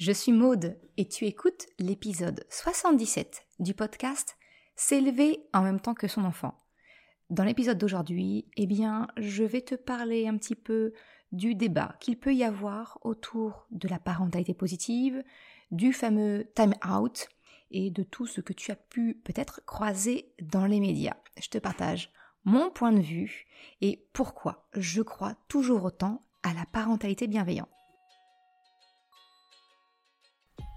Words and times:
Je 0.00 0.12
suis 0.12 0.32
Maude 0.32 0.78
et 0.96 1.06
tu 1.06 1.26
écoutes 1.26 1.66
l'épisode 1.78 2.46
77 2.48 3.44
du 3.58 3.74
podcast 3.74 4.38
S'élever 4.74 5.44
en 5.52 5.60
même 5.60 5.78
temps 5.78 5.92
que 5.92 6.08
son 6.08 6.24
enfant. 6.24 6.56
Dans 7.28 7.44
l'épisode 7.44 7.76
d'aujourd'hui, 7.76 8.46
eh 8.56 8.66
bien, 8.66 9.08
je 9.18 9.44
vais 9.44 9.60
te 9.60 9.74
parler 9.74 10.26
un 10.26 10.38
petit 10.38 10.54
peu 10.54 10.94
du 11.32 11.54
débat 11.54 11.96
qu'il 12.00 12.18
peut 12.18 12.34
y 12.34 12.44
avoir 12.44 12.98
autour 13.02 13.66
de 13.72 13.88
la 13.88 13.98
parentalité 13.98 14.54
positive, 14.54 15.22
du 15.70 15.92
fameux 15.92 16.50
time 16.54 16.72
out 16.90 17.28
et 17.70 17.90
de 17.90 18.02
tout 18.02 18.26
ce 18.26 18.40
que 18.40 18.54
tu 18.54 18.70
as 18.70 18.76
pu 18.76 19.20
peut-être 19.22 19.60
croiser 19.66 20.32
dans 20.40 20.64
les 20.64 20.80
médias. 20.80 21.18
Je 21.38 21.50
te 21.50 21.58
partage 21.58 22.10
mon 22.44 22.70
point 22.70 22.92
de 22.92 23.02
vue 23.02 23.44
et 23.82 24.06
pourquoi 24.14 24.66
je 24.72 25.02
crois 25.02 25.34
toujours 25.48 25.84
autant 25.84 26.22
à 26.42 26.54
la 26.54 26.64
parentalité 26.64 27.26
bienveillante. 27.26 27.68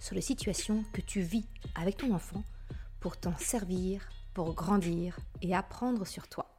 sur 0.00 0.14
les 0.14 0.20
situations 0.20 0.84
que 0.92 1.00
tu 1.00 1.20
vis 1.20 1.46
avec 1.74 1.96
ton 1.96 2.12
enfant 2.12 2.42
pour 3.00 3.16
t'en 3.16 3.36
servir, 3.36 4.08
pour 4.34 4.54
grandir 4.54 5.18
et 5.42 5.54
apprendre 5.54 6.06
sur 6.06 6.28
toi. 6.28 6.54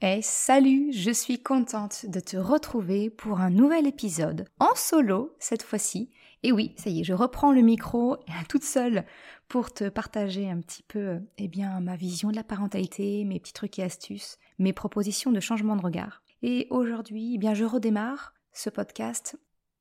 Et 0.00 0.22
salut, 0.22 0.92
je 0.92 1.10
suis 1.10 1.42
contente 1.42 2.06
de 2.06 2.20
te 2.20 2.36
retrouver 2.36 3.10
pour 3.10 3.40
un 3.40 3.50
nouvel 3.50 3.86
épisode, 3.86 4.44
en 4.60 4.74
solo 4.76 5.34
cette 5.40 5.64
fois-ci. 5.64 6.10
Et 6.44 6.52
oui, 6.52 6.72
ça 6.76 6.88
y 6.88 7.00
est, 7.00 7.04
je 7.04 7.14
reprends 7.14 7.50
le 7.50 7.62
micro 7.62 8.16
toute 8.48 8.62
seule 8.62 9.04
pour 9.48 9.72
te 9.72 9.88
partager 9.88 10.48
un 10.48 10.60
petit 10.60 10.84
peu 10.84 11.18
eh 11.36 11.48
bien, 11.48 11.80
ma 11.80 11.96
vision 11.96 12.30
de 12.30 12.36
la 12.36 12.44
parentalité, 12.44 13.24
mes 13.24 13.40
petits 13.40 13.52
trucs 13.52 13.78
et 13.80 13.82
astuces, 13.82 14.38
mes 14.58 14.72
propositions 14.72 15.32
de 15.32 15.40
changement 15.40 15.74
de 15.74 15.82
regard. 15.82 16.22
Et 16.42 16.68
aujourd'hui, 16.70 17.32
eh 17.34 17.38
bien, 17.38 17.54
je 17.54 17.64
redémarre 17.64 18.34
ce 18.52 18.70
podcast 18.70 19.36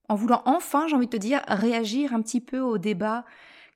en 0.10 0.16
voulant 0.16 0.42
enfin, 0.46 0.88
j'ai 0.88 0.96
envie 0.96 1.08
de 1.08 1.12
te 1.12 1.18
dire, 1.18 1.42
réagir 1.48 2.14
un 2.14 2.22
petit 2.22 2.42
peu 2.42 2.60
au 2.60 2.78
débat 2.78 3.26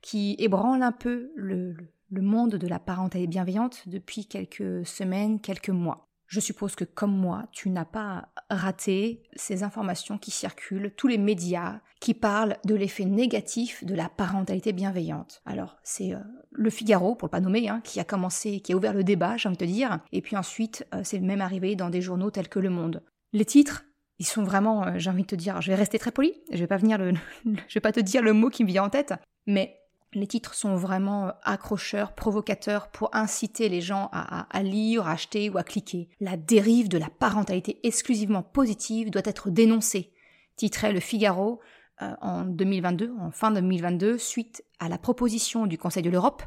qui 0.00 0.34
ébranle 0.38 0.82
un 0.82 0.92
peu 0.92 1.30
le, 1.36 1.76
monde 2.10 2.56
de 2.56 2.66
la 2.66 2.78
parentalité 2.78 3.26
bienveillante 3.26 3.84
depuis 3.86 4.26
quelques 4.26 4.86
semaines, 4.86 5.40
quelques 5.40 5.70
mois. 5.70 6.08
Je 6.26 6.40
suppose 6.40 6.74
que 6.74 6.84
comme 6.84 7.14
moi, 7.14 7.46
tu 7.52 7.68
n'as 7.68 7.84
pas 7.84 8.28
raté 8.48 9.22
ces 9.36 9.62
informations 9.62 10.16
qui 10.16 10.30
circulent, 10.30 10.92
tous 10.96 11.06
les 11.06 11.18
médias 11.18 11.80
qui 12.00 12.14
parlent 12.14 12.56
de 12.64 12.74
l'effet 12.74 13.04
négatif 13.04 13.84
de 13.84 13.94
la 13.94 14.08
parentalité 14.08 14.72
bienveillante. 14.72 15.42
Alors, 15.44 15.76
c'est 15.82 16.14
euh, 16.14 16.18
le 16.50 16.70
Figaro, 16.70 17.14
pour 17.14 17.26
le 17.26 17.30
pas 17.30 17.40
nommer, 17.40 17.68
hein, 17.68 17.80
qui 17.84 18.00
a 18.00 18.04
commencé, 18.04 18.60
qui 18.60 18.72
a 18.72 18.76
ouvert 18.76 18.94
le 18.94 19.04
débat, 19.04 19.36
j'ai 19.36 19.48
envie 19.48 19.58
de 19.58 19.64
te 19.64 19.70
dire, 19.70 20.00
et 20.10 20.22
puis 20.22 20.36
ensuite, 20.36 20.86
euh, 20.94 21.02
c'est 21.04 21.20
même 21.20 21.42
arrivé 21.42 21.76
dans 21.76 21.90
des 21.90 22.00
journaux 22.00 22.30
tels 22.30 22.48
que 22.48 22.58
Le 22.58 22.70
Monde. 22.70 23.02
Les 23.32 23.44
titres 23.44 23.84
ils 24.18 24.26
sont 24.26 24.42
vraiment, 24.42 24.86
euh, 24.86 24.92
j'ai 24.96 25.10
envie 25.10 25.22
de 25.22 25.28
te 25.28 25.34
dire, 25.34 25.60
je 25.60 25.68
vais 25.68 25.74
rester 25.74 25.98
très 25.98 26.12
poli, 26.12 26.32
je 26.52 26.58
vais 26.58 26.66
pas 26.66 26.76
venir 26.76 26.98
le, 26.98 27.12
je 27.44 27.74
vais 27.74 27.80
pas 27.80 27.92
te 27.92 28.00
dire 28.00 28.22
le 28.22 28.32
mot 28.32 28.50
qui 28.50 28.64
me 28.64 28.68
vient 28.68 28.84
en 28.84 28.90
tête, 28.90 29.14
mais 29.46 29.78
les 30.14 30.26
titres 30.26 30.54
sont 30.54 30.76
vraiment 30.76 31.28
euh, 31.28 31.30
accrocheurs, 31.42 32.14
provocateurs 32.14 32.90
pour 32.90 33.14
inciter 33.14 33.68
les 33.68 33.80
gens 33.80 34.10
à, 34.12 34.62
lire, 34.62 35.06
à 35.06 35.12
acheter 35.12 35.50
ou 35.50 35.58
à 35.58 35.62
cliquer. 35.62 36.08
La 36.20 36.36
dérive 36.36 36.88
de 36.88 36.98
la 36.98 37.08
parentalité 37.08 37.80
exclusivement 37.82 38.42
positive 38.42 39.10
doit 39.10 39.22
être 39.24 39.50
dénoncée, 39.50 40.12
titrait 40.56 40.92
le 40.92 41.00
Figaro 41.00 41.60
euh, 42.02 42.14
en 42.20 42.44
2022, 42.44 43.14
en 43.18 43.30
fin 43.30 43.50
2022, 43.50 44.18
suite 44.18 44.64
à 44.78 44.88
la 44.88 44.98
proposition 44.98 45.66
du 45.66 45.78
Conseil 45.78 46.02
de 46.02 46.10
l'Europe 46.10 46.42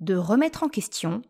de 0.00 0.14
remettre 0.14 0.62
en 0.62 0.68
question 0.68 1.20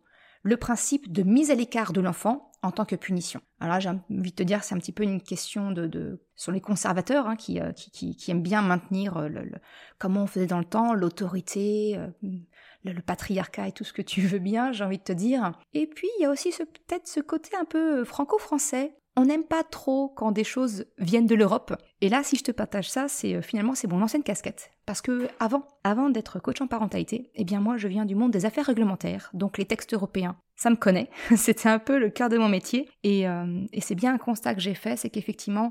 le 0.42 0.56
principe 0.56 1.12
de 1.12 1.22
mise 1.22 1.50
à 1.50 1.54
l'écart 1.54 1.92
de 1.92 2.00
l'enfant 2.00 2.50
en 2.62 2.72
tant 2.72 2.84
que 2.84 2.96
punition. 2.96 3.40
Alors 3.58 3.74
là, 3.74 3.80
j'ai 3.80 3.88
envie 3.88 4.30
de 4.30 4.36
te 4.36 4.42
dire, 4.42 4.62
c'est 4.62 4.74
un 4.74 4.78
petit 4.78 4.92
peu 4.92 5.02
une 5.02 5.22
question 5.22 5.70
de, 5.70 5.86
de 5.86 6.22
sur 6.36 6.52
les 6.52 6.60
conservateurs 6.60 7.26
hein, 7.26 7.36
euh, 7.50 7.72
qui, 7.72 7.90
qui, 7.90 8.16
qui, 8.16 8.30
aiment 8.30 8.42
bien 8.42 8.60
maintenir 8.60 9.16
euh, 9.16 9.28
le, 9.28 9.50
comment 9.98 10.24
on 10.24 10.26
faisait 10.26 10.46
dans 10.46 10.58
le 10.58 10.64
temps, 10.64 10.92
l'autorité, 10.92 11.96
euh, 11.96 12.08
le, 12.84 13.00
patriarcat 13.00 13.68
et 13.68 13.72
tout 13.72 13.84
ce 13.84 13.92
que 13.92 14.02
tu 14.02 14.20
veux 14.20 14.38
bien, 14.38 14.72
j'ai 14.72 14.84
envie 14.84 14.98
de 14.98 15.02
te 15.02 15.12
dire. 15.12 15.52
Et 15.72 15.86
puis, 15.86 16.08
il 16.18 16.22
y 16.22 16.26
a 16.26 16.30
aussi 16.30 16.50
peut-être 16.50 17.08
ce 17.08 17.20
côté 17.20 17.56
un 17.58 17.64
peu 17.64 18.04
franco-français 18.04 18.94
on 19.16 19.24
n'aime 19.24 19.44
pas 19.44 19.64
trop 19.64 20.08
quand 20.08 20.32
des 20.32 20.44
choses 20.44 20.86
viennent 20.98 21.26
de 21.26 21.34
l'Europe. 21.34 21.74
Et 22.00 22.08
là, 22.08 22.22
si 22.22 22.36
je 22.36 22.44
te 22.44 22.52
partage 22.52 22.88
ça, 22.88 23.08
c'est 23.08 23.34
euh, 23.34 23.42
finalement 23.42 23.74
c'est 23.74 23.88
mon 23.88 24.02
ancienne 24.02 24.22
casquette. 24.22 24.70
Parce 24.86 25.02
que 25.02 25.28
avant, 25.40 25.66
avant 25.84 26.10
d'être 26.10 26.38
coach 26.38 26.60
en 26.60 26.66
parentalité, 26.66 27.30
eh 27.34 27.44
bien 27.44 27.60
moi 27.60 27.76
je 27.76 27.88
viens 27.88 28.04
du 28.04 28.14
monde 28.14 28.30
des 28.30 28.46
affaires 28.46 28.66
réglementaires, 28.66 29.30
donc 29.34 29.58
les 29.58 29.64
textes 29.64 29.94
européens. 29.94 30.36
Ça 30.56 30.70
me 30.70 30.76
connaît, 30.76 31.10
c'était 31.36 31.68
un 31.68 31.78
peu 31.78 31.98
le 31.98 32.10
cœur 32.10 32.28
de 32.28 32.38
mon 32.38 32.48
métier. 32.48 32.88
Et, 33.02 33.28
euh, 33.28 33.64
et 33.72 33.80
c'est 33.80 33.94
bien 33.94 34.14
un 34.14 34.18
constat 34.18 34.54
que 34.54 34.60
j'ai 34.60 34.74
fait, 34.74 34.96
c'est 34.96 35.10
qu'effectivement, 35.10 35.70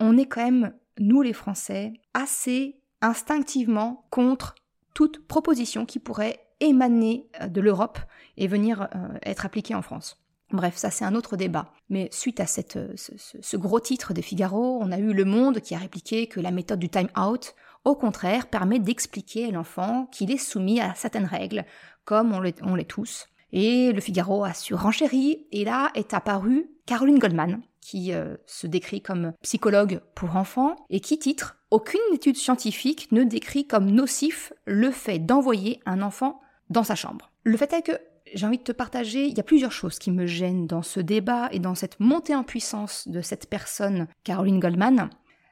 on 0.00 0.16
est 0.16 0.26
quand 0.26 0.44
même, 0.44 0.72
nous 0.98 1.22
les 1.22 1.32
Français, 1.32 1.92
assez 2.14 2.80
instinctivement 3.00 4.06
contre 4.10 4.54
toute 4.94 5.26
proposition 5.28 5.86
qui 5.86 5.98
pourrait 5.98 6.40
émaner 6.60 7.28
euh, 7.40 7.46
de 7.46 7.60
l'Europe 7.60 7.98
et 8.36 8.46
venir 8.46 8.88
être 9.22 9.46
appliquée 9.46 9.74
en 9.74 9.82
France. 9.82 10.27
Bref, 10.50 10.76
ça 10.76 10.90
c'est 10.90 11.04
un 11.04 11.14
autre 11.14 11.36
débat. 11.36 11.72
Mais 11.90 12.08
suite 12.10 12.40
à 12.40 12.44
euh, 12.76 12.94
ce, 12.96 13.56
gros 13.56 13.80
titre 13.80 14.14
de 14.14 14.22
Figaro, 14.22 14.78
on 14.80 14.92
a 14.92 14.98
eu 14.98 15.12
Le 15.12 15.24
Monde 15.24 15.60
qui 15.60 15.74
a 15.74 15.78
répliqué 15.78 16.26
que 16.26 16.40
la 16.40 16.50
méthode 16.50 16.78
du 16.78 16.88
time 16.88 17.08
out, 17.18 17.54
au 17.84 17.94
contraire, 17.94 18.46
permet 18.46 18.78
d'expliquer 18.78 19.46
à 19.46 19.50
l'enfant 19.50 20.06
qu'il 20.10 20.30
est 20.30 20.38
soumis 20.38 20.80
à 20.80 20.94
certaines 20.94 21.26
règles, 21.26 21.64
comme 22.04 22.32
on 22.32 22.40
l'est 22.74 22.88
tous. 22.88 23.26
Et 23.52 23.92
le 23.92 24.00
Figaro 24.00 24.44
a 24.44 24.52
surenchéri, 24.52 25.46
et 25.52 25.64
là 25.64 25.90
est 25.94 26.12
apparue 26.14 26.70
Caroline 26.86 27.18
Goldman, 27.18 27.60
qui 27.80 28.12
euh, 28.12 28.36
se 28.46 28.66
décrit 28.66 29.00
comme 29.00 29.32
psychologue 29.42 30.00
pour 30.14 30.36
enfants, 30.36 30.76
et 30.90 31.00
qui 31.00 31.18
titre 31.18 31.56
Aucune 31.70 32.00
étude 32.14 32.36
scientifique 32.36 33.12
ne 33.12 33.24
décrit 33.24 33.66
comme 33.66 33.90
nocif 33.90 34.54
le 34.64 34.90
fait 34.90 35.18
d'envoyer 35.18 35.80
un 35.84 36.00
enfant 36.00 36.40
dans 36.70 36.84
sa 36.84 36.94
chambre. 36.94 37.30
Le 37.44 37.56
fait 37.56 37.72
est 37.72 37.82
que 37.82 37.98
j'ai 38.34 38.46
envie 38.46 38.58
de 38.58 38.62
te 38.62 38.72
partager, 38.72 39.26
il 39.26 39.36
y 39.36 39.40
a 39.40 39.44
plusieurs 39.44 39.72
choses 39.72 39.98
qui 39.98 40.10
me 40.10 40.26
gênent 40.26 40.66
dans 40.66 40.82
ce 40.82 41.00
débat 41.00 41.48
et 41.52 41.58
dans 41.58 41.74
cette 41.74 42.00
montée 42.00 42.34
en 42.34 42.44
puissance 42.44 43.08
de 43.08 43.20
cette 43.20 43.48
personne, 43.48 44.08
Caroline 44.24 44.60
Goldman. 44.60 45.10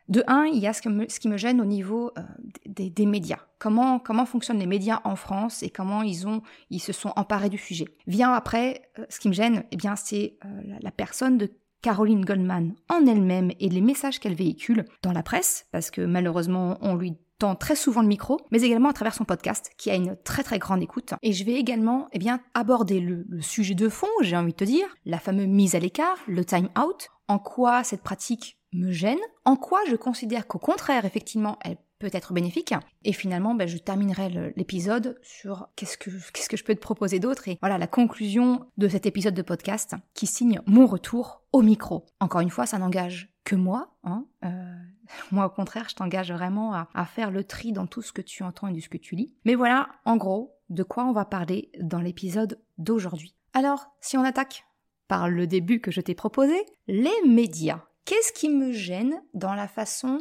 De 0.08 0.22
un, 0.28 0.44
il 0.44 0.58
y 0.58 0.68
a 0.68 0.72
ce, 0.72 0.82
qui 0.82 1.28
me 1.28 1.36
gêne 1.36 1.60
au 1.60 1.64
niveau 1.64 2.12
euh, 2.16 2.22
des, 2.66 3.06
médias. 3.06 3.40
Comment, 3.58 3.98
comment 3.98 4.24
fonctionnent 4.24 4.60
les 4.60 4.66
médias 4.66 5.00
en 5.02 5.16
France 5.16 5.64
et 5.64 5.70
comment 5.70 6.02
ils, 6.02 6.28
ont, 6.28 6.42
ils 6.70 6.80
se 6.80 6.92
sont 6.92 7.12
emparés 7.16 7.48
du 7.48 7.58
sujet? 7.58 7.86
Vient 8.06 8.32
après, 8.32 8.82
euh, 9.00 9.04
ce 9.08 9.18
qui 9.18 9.28
me 9.28 9.34
gêne, 9.34 9.64
eh 9.72 9.76
bien, 9.76 9.96
c'est 9.96 10.36
euh, 10.44 10.48
la, 10.64 10.76
la 10.80 10.90
personne 10.92 11.38
de 11.38 11.50
Caroline 11.82 12.24
Goldman 12.24 12.74
en 12.88 13.04
elle-même 13.04 13.50
et 13.58 13.68
les 13.68 13.80
messages 13.80 14.20
qu'elle 14.20 14.34
véhicule 14.34 14.84
dans 15.02 15.12
la 15.12 15.24
presse, 15.24 15.66
parce 15.72 15.90
que 15.90 16.02
malheureusement, 16.02 16.78
on 16.82 16.94
lui 16.94 17.16
tend 17.38 17.54
très 17.54 17.76
souvent 17.76 18.02
le 18.02 18.08
micro, 18.08 18.40
mais 18.50 18.62
également 18.62 18.88
à 18.88 18.92
travers 18.92 19.14
son 19.14 19.24
podcast, 19.24 19.70
qui 19.76 19.90
a 19.90 19.94
une 19.94 20.16
très 20.24 20.42
très 20.42 20.58
grande 20.58 20.82
écoute. 20.82 21.14
Et 21.22 21.32
je 21.32 21.44
vais 21.44 21.54
également 21.54 22.08
eh 22.12 22.18
bien, 22.18 22.40
aborder 22.54 23.00
le, 23.00 23.24
sujet 23.40 23.74
de 23.74 23.88
fond, 23.88 24.08
j'ai 24.22 24.36
envie 24.36 24.52
de 24.52 24.56
te 24.56 24.64
dire, 24.64 24.86
la 25.04 25.18
fameuse 25.18 25.46
mise 25.46 25.74
à 25.74 25.78
l'écart, 25.78 26.18
le 26.26 26.44
time 26.44 26.68
out, 26.78 27.08
en 27.28 27.38
quoi 27.38 27.84
cette 27.84 28.02
pratique 28.02 28.58
me 28.72 28.90
gêne, 28.92 29.18
en 29.44 29.56
quoi 29.56 29.80
je 29.88 29.96
considère 29.96 30.46
qu'au 30.46 30.58
contraire, 30.58 31.04
effectivement, 31.04 31.58
elle 31.62 31.76
peut 31.98 32.10
être 32.12 32.32
bénéfique? 32.32 32.74
Et 33.04 33.12
finalement, 33.12 33.54
ben, 33.54 33.68
je 33.68 33.78
terminerai 33.78 34.52
l'épisode 34.56 35.18
sur 35.22 35.68
qu'est-ce 35.76 35.98
que, 35.98 36.10
qu'est-ce 36.32 36.48
que 36.48 36.56
je 36.56 36.64
peux 36.64 36.74
te 36.74 36.80
proposer 36.80 37.18
d'autre. 37.18 37.48
Et 37.48 37.58
voilà 37.60 37.78
la 37.78 37.86
conclusion 37.86 38.66
de 38.76 38.88
cet 38.88 39.06
épisode 39.06 39.34
de 39.34 39.42
podcast 39.42 39.94
qui 40.14 40.26
signe 40.26 40.60
mon 40.66 40.86
retour 40.86 41.42
au 41.52 41.62
micro. 41.62 42.06
Encore 42.20 42.40
une 42.40 42.50
fois, 42.50 42.66
ça 42.66 42.78
n'engage 42.78 43.35
que 43.46 43.56
moi. 43.56 43.96
Hein, 44.04 44.26
euh, 44.44 44.74
moi, 45.32 45.46
au 45.46 45.50
contraire, 45.50 45.88
je 45.88 45.94
t'engage 45.94 46.30
vraiment 46.30 46.74
à, 46.74 47.06
faire 47.06 47.30
le 47.30 47.44
tri 47.44 47.72
dans 47.72 47.86
tout 47.86 48.02
ce 48.02 48.12
que 48.12 48.20
tu 48.20 48.42
entends 48.42 48.68
et 48.68 48.74
de 48.74 48.80
ce 48.80 48.90
que 48.90 48.98
tu 48.98 49.14
lis. 49.14 49.34
Mais 49.46 49.54
voilà, 49.54 49.88
en 50.04 50.18
gros, 50.18 50.58
de 50.68 50.82
quoi 50.82 51.06
on 51.06 51.12
va 51.12 51.24
parler 51.24 51.70
dans 51.80 52.00
l'épisode 52.00 52.60
d'aujourd'hui. 52.76 53.34
Alors, 53.54 53.86
si 54.00 54.18
on 54.18 54.24
attaque 54.24 54.66
par 55.08 55.30
le 55.30 55.46
début 55.46 55.80
que 55.80 55.92
je 55.92 56.00
t'ai 56.00 56.14
proposé, 56.14 56.56
les 56.88 57.14
médias. 57.26 57.84
Qu'est-ce 58.04 58.32
qui 58.32 58.48
me 58.48 58.72
gêne 58.72 59.22
dans 59.34 59.54
la 59.54 59.68
façon 59.68 60.18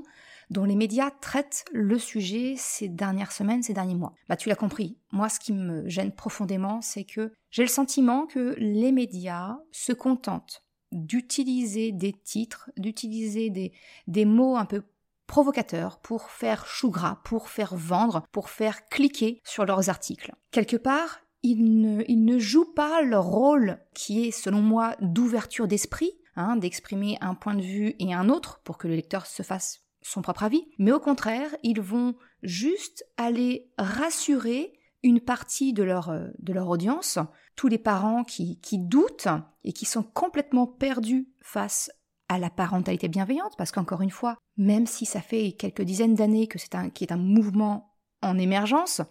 dont 0.51 0.63
les 0.63 0.75
médias 0.75 1.09
traitent 1.09 1.65
le 1.73 1.97
sujet 1.97 2.53
ces 2.55 2.87
dernières 2.87 3.31
semaines, 3.31 3.63
ces 3.63 3.73
derniers 3.73 3.95
mois? 3.95 4.13
Bah 4.29 4.37
tu 4.37 4.47
l'as 4.47 4.55
compris, 4.55 4.99
moi 5.11 5.27
ce 5.27 5.39
qui 5.39 5.53
me 5.53 5.87
gêne 5.89 6.11
profondément, 6.11 6.81
c'est 6.81 7.03
que 7.03 7.33
j'ai 7.49 7.63
le 7.63 7.67
sentiment 7.67 8.27
que 8.27 8.55
les 8.59 8.91
médias 8.91 9.57
se 9.71 9.91
contentent 9.91 10.64
d'utiliser 10.91 11.91
des 11.91 12.13
titres, 12.13 12.69
d'utiliser 12.77 13.49
des, 13.49 13.73
des 14.07 14.25
mots 14.25 14.57
un 14.57 14.65
peu 14.65 14.83
provocateur, 15.27 15.99
pour 15.99 16.29
faire 16.29 16.67
chou 16.67 16.91
gras, 16.91 17.19
pour 17.25 17.49
faire 17.49 17.75
vendre, 17.75 18.23
pour 18.31 18.49
faire 18.49 18.85
cliquer 18.87 19.41
sur 19.43 19.65
leurs 19.65 19.89
articles. 19.89 20.33
Quelque 20.51 20.77
part, 20.77 21.21
ils 21.41 21.81
ne, 21.81 22.03
ils 22.07 22.23
ne 22.23 22.39
jouent 22.39 22.73
pas 22.73 23.01
leur 23.01 23.25
rôle 23.25 23.79
qui 23.93 24.27
est, 24.27 24.31
selon 24.31 24.61
moi, 24.61 24.95
d'ouverture 25.01 25.67
d'esprit, 25.67 26.11
hein, 26.35 26.55
d'exprimer 26.55 27.17
un 27.21 27.35
point 27.35 27.55
de 27.55 27.61
vue 27.61 27.95
et 27.99 28.13
un 28.13 28.29
autre 28.29 28.61
pour 28.63 28.77
que 28.77 28.87
le 28.87 28.95
lecteur 28.95 29.25
se 29.25 29.43
fasse 29.43 29.81
son 30.01 30.21
propre 30.21 30.43
avis, 30.43 30.67
mais 30.77 30.91
au 30.91 30.99
contraire, 30.99 31.55
ils 31.63 31.81
vont 31.81 32.15
juste 32.43 33.05
aller 33.17 33.71
rassurer 33.77 34.73
une 35.05 35.21
partie 35.21 35.71
de 35.71 35.83
leur, 35.83 36.09
euh, 36.09 36.27
de 36.39 36.51
leur 36.51 36.67
audience, 36.67 37.19
tous 37.55 37.67
les 37.67 37.77
parents 37.77 38.23
qui, 38.23 38.59
qui 38.59 38.79
doutent 38.79 39.27
et 39.63 39.71
qui 39.71 39.85
sont 39.85 40.01
complètement 40.01 40.65
perdus 40.65 41.29
face 41.41 41.91
à 42.27 42.39
la 42.39 42.49
parentalité 42.49 43.07
bienveillante, 43.07 43.53
parce 43.55 43.71
qu'encore 43.71 44.01
une 44.01 44.09
fois, 44.09 44.35
même 44.57 44.87
si 44.87 45.05
ça 45.05 45.21
fait 45.21 45.51
quelques 45.51 45.83
dizaines 45.83 46.15
d'années 46.15 46.47
que 46.47 46.57
c'est 46.57 46.73
un, 46.73 46.89
qui 46.89 47.03
est 47.03 47.11
un 47.11 47.17
mouvement 47.17 47.93
en 48.23 48.39
émergence, 48.39 49.01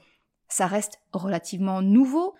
ça 0.48 0.66
reste 0.66 0.98
relativement 1.12 1.80
nouveau. 1.80 2.34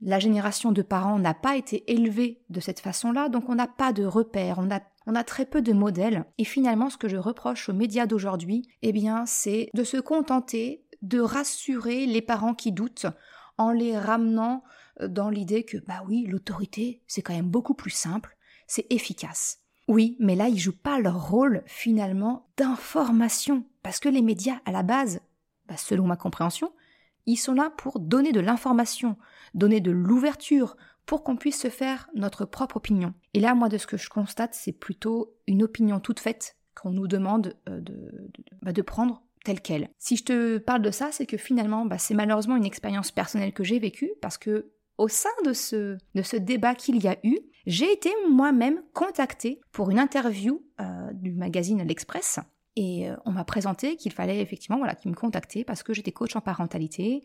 La 0.00 0.20
génération 0.20 0.70
de 0.70 0.82
parents 0.82 1.18
n'a 1.18 1.34
pas 1.34 1.56
été 1.56 1.92
élevée 1.92 2.44
de 2.50 2.60
cette 2.60 2.78
façon-là, 2.78 3.28
donc 3.28 3.48
on 3.48 3.56
n'a 3.56 3.66
pas 3.66 3.92
de 3.92 4.04
repères, 4.04 4.60
on 4.60 4.70
a, 4.70 4.80
on 5.06 5.16
a 5.16 5.24
très 5.24 5.44
peu 5.44 5.60
de 5.60 5.72
modèles. 5.72 6.24
Et 6.38 6.44
finalement, 6.44 6.88
ce 6.88 6.98
que 6.98 7.08
je 7.08 7.16
reproche 7.16 7.68
aux 7.68 7.74
médias 7.74 8.06
d'aujourd'hui, 8.06 8.68
eh 8.82 8.92
bien, 8.92 9.26
c'est 9.26 9.70
de 9.74 9.82
se 9.82 9.96
contenter 9.96 10.86
de 11.02 11.20
rassurer 11.20 12.06
les 12.06 12.22
parents 12.22 12.54
qui 12.54 12.72
doutent 12.72 13.06
en 13.58 13.70
les 13.70 13.98
ramenant 13.98 14.64
euh, 15.00 15.08
dans 15.08 15.30
l'idée 15.30 15.64
que, 15.64 15.78
bah 15.78 16.02
oui, 16.06 16.26
l'autorité, 16.26 17.02
c'est 17.06 17.22
quand 17.22 17.34
même 17.34 17.50
beaucoup 17.50 17.74
plus 17.74 17.90
simple, 17.90 18.36
c'est 18.66 18.86
efficace. 18.90 19.58
Oui, 19.88 20.16
mais 20.20 20.36
là, 20.36 20.48
ils 20.48 20.58
jouent 20.58 20.72
pas 20.72 21.00
leur 21.00 21.28
rôle, 21.28 21.62
finalement, 21.66 22.48
d'information. 22.56 23.64
Parce 23.82 23.98
que 23.98 24.08
les 24.08 24.22
médias, 24.22 24.60
à 24.64 24.72
la 24.72 24.82
base, 24.82 25.20
bah, 25.66 25.76
selon 25.76 26.06
ma 26.06 26.16
compréhension, 26.16 26.72
ils 27.26 27.36
sont 27.36 27.54
là 27.54 27.70
pour 27.70 28.00
donner 28.00 28.32
de 28.32 28.40
l'information, 28.40 29.16
donner 29.54 29.80
de 29.80 29.90
l'ouverture, 29.90 30.76
pour 31.04 31.24
qu'on 31.24 31.36
puisse 31.36 31.60
se 31.60 31.68
faire 31.68 32.08
notre 32.14 32.44
propre 32.44 32.76
opinion. 32.76 33.12
Et 33.34 33.40
là, 33.40 33.54
moi, 33.54 33.68
de 33.68 33.76
ce 33.76 33.86
que 33.86 33.96
je 33.96 34.08
constate, 34.08 34.54
c'est 34.54 34.72
plutôt 34.72 35.34
une 35.48 35.64
opinion 35.64 35.98
toute 35.98 36.20
faite 36.20 36.56
qu'on 36.74 36.90
nous 36.90 37.08
demande 37.08 37.56
euh, 37.68 37.80
de, 37.80 37.92
de, 37.92 38.44
bah, 38.62 38.72
de 38.72 38.82
prendre 38.82 39.22
telle 39.44 39.60
qu'elle. 39.60 39.90
Si 39.98 40.16
je 40.16 40.24
te 40.24 40.58
parle 40.58 40.82
de 40.82 40.90
ça, 40.90 41.10
c'est 41.12 41.26
que 41.26 41.36
finalement, 41.36 41.84
bah, 41.84 41.98
c'est 41.98 42.14
malheureusement 42.14 42.56
une 42.56 42.64
expérience 42.64 43.10
personnelle 43.10 43.52
que 43.52 43.64
j'ai 43.64 43.78
vécue 43.78 44.12
parce 44.20 44.38
que 44.38 44.72
au 44.98 45.08
sein 45.08 45.30
de 45.44 45.52
ce, 45.52 45.98
de 46.14 46.22
ce 46.22 46.36
débat 46.36 46.74
qu'il 46.74 47.02
y 47.02 47.08
a 47.08 47.16
eu, 47.24 47.38
j'ai 47.66 47.90
été 47.92 48.10
moi-même 48.30 48.82
contactée 48.92 49.60
pour 49.72 49.90
une 49.90 49.98
interview 49.98 50.64
euh, 50.80 51.12
du 51.12 51.32
magazine 51.32 51.82
L'Express. 51.82 52.40
Et 52.76 53.08
euh, 53.08 53.16
on 53.24 53.32
m'a 53.32 53.44
présenté 53.44 53.96
qu'il 53.96 54.12
fallait 54.12 54.40
effectivement 54.40 54.78
voilà, 54.78 54.94
qu'ils 54.94 55.10
me 55.10 55.16
contactaient 55.16 55.64
parce 55.64 55.82
que 55.82 55.92
j'étais 55.92 56.12
coach 56.12 56.36
en 56.36 56.40
parentalité, 56.40 57.22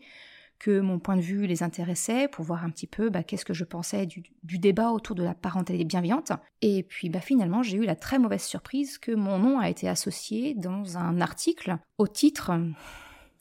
que 0.58 0.80
mon 0.80 0.98
point 0.98 1.16
de 1.16 1.22
vue 1.22 1.46
les 1.46 1.62
intéressait 1.62 2.28
pour 2.28 2.44
voir 2.44 2.64
un 2.64 2.70
petit 2.70 2.86
peu 2.86 3.10
bah, 3.10 3.22
qu'est-ce 3.22 3.44
que 3.44 3.54
je 3.54 3.64
pensais 3.64 4.06
du, 4.06 4.22
débat 4.42 4.90
autour 4.90 5.14
de 5.14 5.22
la 5.22 5.34
parentalité 5.34 5.84
bienveillante. 5.84 6.32
Et 6.62 6.82
puis 6.82 7.08
bah, 7.08 7.20
finalement, 7.20 7.62
j'ai 7.62 7.76
eu 7.76 7.84
la 7.84 7.96
très 7.96 8.18
mauvaise 8.18 8.42
surprise 8.42 8.98
que 8.98 9.12
mon 9.12 9.38
nom 9.38 9.58
a 9.58 9.70
été 9.70 9.88
associé 9.88 10.54
dans 10.54 10.98
un 10.98 11.20
article 11.20 11.78
au 11.98 12.08
titre, 12.08 12.52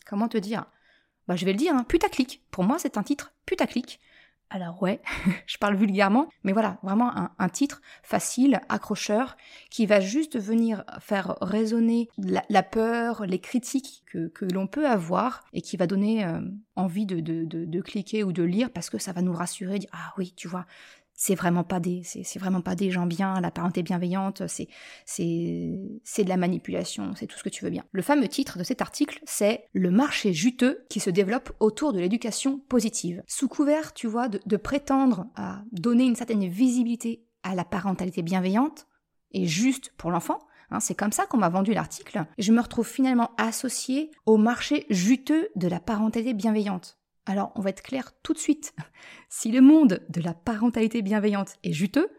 comment 0.05 0.27
te 0.27 0.37
dire? 0.37 0.65
Bah, 1.27 1.35
Je 1.35 1.45
vais 1.45 1.51
le 1.51 1.57
dire, 1.57 1.75
hein, 1.75 1.83
putaclic. 1.83 2.41
Pour 2.51 2.63
moi, 2.63 2.77
c'est 2.79 2.97
un 2.97 3.03
titre 3.03 3.33
putaclic. 3.45 3.99
Alors 4.49 4.81
ouais, 4.81 5.01
je 5.45 5.57
parle 5.57 5.75
vulgairement, 5.75 6.29
mais 6.43 6.53
voilà, 6.53 6.77
vraiment 6.81 7.11
un, 7.37 7.49
titre 7.49 7.81
facile, 8.01 8.61
accrocheur, 8.69 9.35
qui 9.69 9.85
va 9.85 9.99
juste 9.99 10.39
venir 10.39 10.85
faire 10.99 11.35
résonner 11.41 12.07
la, 12.17 12.63
peur, 12.63 13.25
les 13.25 13.39
critiques 13.39 14.03
que, 14.05 14.31
l'on 14.53 14.67
peut 14.67 14.87
avoir 14.87 15.43
et 15.51 15.61
qui 15.61 15.75
va 15.75 15.85
donner 15.85 16.23
euh, 16.23 16.39
envie 16.75 17.05
de, 17.05 17.19
de, 17.19 17.81
cliquer 17.81 18.23
ou 18.23 18.31
de 18.31 18.43
lire 18.43 18.69
parce 18.71 18.89
que 18.89 18.97
ça 18.97 19.11
va 19.11 19.21
nous 19.21 19.33
rassurer, 19.33 19.79
dire 19.79 19.89
ah 19.91 20.13
oui, 20.17 20.33
tu 20.35 20.47
vois, 20.47 20.65
c'est 21.19 21.35
vraiment 21.35 21.63
pas 21.63 21.79
des 21.79 22.03
c'est 22.03 22.39
vraiment 22.39 22.61
pas 22.61 22.75
des 22.75 22.91
gens 22.91 23.07
bien 23.07 23.41
la 23.41 23.51
parenté 23.51 23.81
bienveillante 23.81 24.43
c'est 24.47 24.69
c'est 25.05 26.23
de 26.23 26.29
la 26.29 26.37
manipulation 26.37 27.13
c'est 27.15 27.25
tout 27.25 27.37
ce 27.37 27.43
que 27.43 27.49
tu 27.49 27.65
veux 27.65 27.71
bien 27.71 27.83
le 27.91 28.03
fameux 28.03 28.27
titre 28.27 28.59
de 28.59 28.63
cet 28.63 28.81
article 28.81 29.19
c'est 29.25 29.65
le 29.73 29.89
marché 29.89 30.31
juteux 30.31 30.85
qui 30.89 30.99
se 30.99 31.09
développe 31.09 31.51
autour 31.59 31.91
de 31.91 31.99
l'éducation 31.99 32.59
positive 32.69 33.23
sous 33.27 33.47
couvert 33.47 33.93
tu 33.95 34.07
vois 34.07 34.29
de, 34.29 34.39
de 34.45 34.57
prétendre 34.57 35.25
à 35.35 35.63
donner 35.71 36.05
une 36.05 36.15
certaine 36.15 36.47
visibilité 36.47 37.25
à 37.41 37.55
la 37.55 37.65
parentalité 37.65 38.21
bienveillante 38.21 38.85
et 39.31 39.47
juste 39.47 39.93
pour 39.97 40.11
l'enfant 40.11 40.39
hein, 40.69 40.79
c'est 40.79 40.95
comme 40.95 41.11
ça 41.11 41.25
qu'on 41.25 41.37
m'a 41.37 41.49
vendu 41.49 41.73
l'article. 41.73 42.25
Je 42.37 42.51
me 42.51 42.61
retrouve 42.61 42.87
finalement 42.87 43.31
associée 43.37 44.11
au 44.25 44.37
marché 44.37 44.85
juteux 44.89 45.49
de 45.55 45.67
la 45.67 45.79
parentalité 45.79 46.33
bienveillante. 46.33 46.97
Alors, 47.27 47.51
on 47.55 47.61
va 47.61 47.71
être 47.71 47.83
clair 47.83 48.13
tout 48.23 48.33
de 48.33 48.39
suite. 48.39 48.73
Si 49.29 49.51
le 49.51 49.59
monde 49.59 50.05
de 50.07 50.21
la 50.21 50.33
parentalité 50.33 51.01
bienveillante 51.01 51.57
est 51.63 51.73
juteux, 51.73 52.09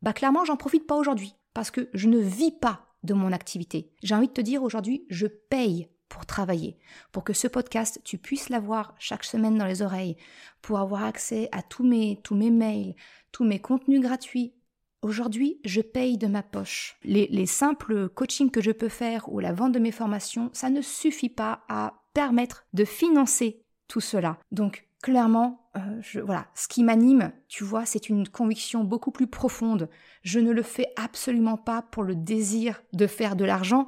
bah 0.00 0.14
clairement, 0.14 0.46
j'en 0.46 0.56
profite 0.56 0.86
pas 0.86 0.96
aujourd'hui 0.96 1.34
parce 1.52 1.70
que 1.70 1.90
je 1.92 2.08
ne 2.08 2.18
vis 2.18 2.50
pas 2.50 2.86
de 3.02 3.12
mon 3.12 3.30
activité. 3.30 3.92
J'ai 4.02 4.14
envie 4.14 4.28
de 4.28 4.32
te 4.32 4.40
dire 4.40 4.62
aujourd'hui, 4.62 5.04
je 5.10 5.26
paye 5.26 5.88
pour 6.08 6.24
travailler, 6.24 6.78
pour 7.12 7.24
que 7.24 7.34
ce 7.34 7.46
podcast, 7.46 8.00
tu 8.04 8.16
puisses 8.16 8.48
l'avoir 8.48 8.94
chaque 8.98 9.24
semaine 9.24 9.58
dans 9.58 9.66
les 9.66 9.82
oreilles, 9.82 10.16
pour 10.62 10.78
avoir 10.78 11.04
accès 11.04 11.50
à 11.52 11.62
tous 11.62 11.84
mes, 11.84 12.20
tous 12.24 12.34
mes 12.34 12.50
mails, 12.50 12.94
tous 13.32 13.44
mes 13.44 13.58
contenus 13.58 14.00
gratuits. 14.00 14.54
Aujourd'hui, 15.02 15.60
je 15.64 15.82
paye 15.82 16.16
de 16.16 16.26
ma 16.26 16.42
poche. 16.42 16.96
Les, 17.04 17.26
les 17.26 17.46
simples 17.46 18.08
coachings 18.08 18.50
que 18.50 18.62
je 18.62 18.70
peux 18.70 18.88
faire 18.88 19.30
ou 19.30 19.40
la 19.40 19.52
vente 19.52 19.72
de 19.72 19.78
mes 19.78 19.92
formations, 19.92 20.48
ça 20.54 20.70
ne 20.70 20.80
suffit 20.80 21.28
pas 21.28 21.64
à 21.68 22.02
permettre 22.14 22.64
de 22.72 22.86
financer 22.86 23.65
tout 23.88 24.00
cela. 24.00 24.38
Donc 24.52 24.86
clairement, 25.02 25.68
euh, 25.76 26.20
voilà, 26.24 26.46
ce 26.54 26.68
qui 26.68 26.82
m'anime, 26.82 27.32
tu 27.48 27.64
vois, 27.64 27.86
c'est 27.86 28.08
une 28.08 28.28
conviction 28.28 28.84
beaucoup 28.84 29.10
plus 29.10 29.26
profonde. 29.26 29.88
Je 30.22 30.40
ne 30.40 30.50
le 30.50 30.62
fais 30.62 30.88
absolument 30.96 31.56
pas 31.56 31.82
pour 31.82 32.02
le 32.02 32.14
désir 32.14 32.82
de 32.92 33.06
faire 33.06 33.36
de 33.36 33.44
l'argent 33.44 33.86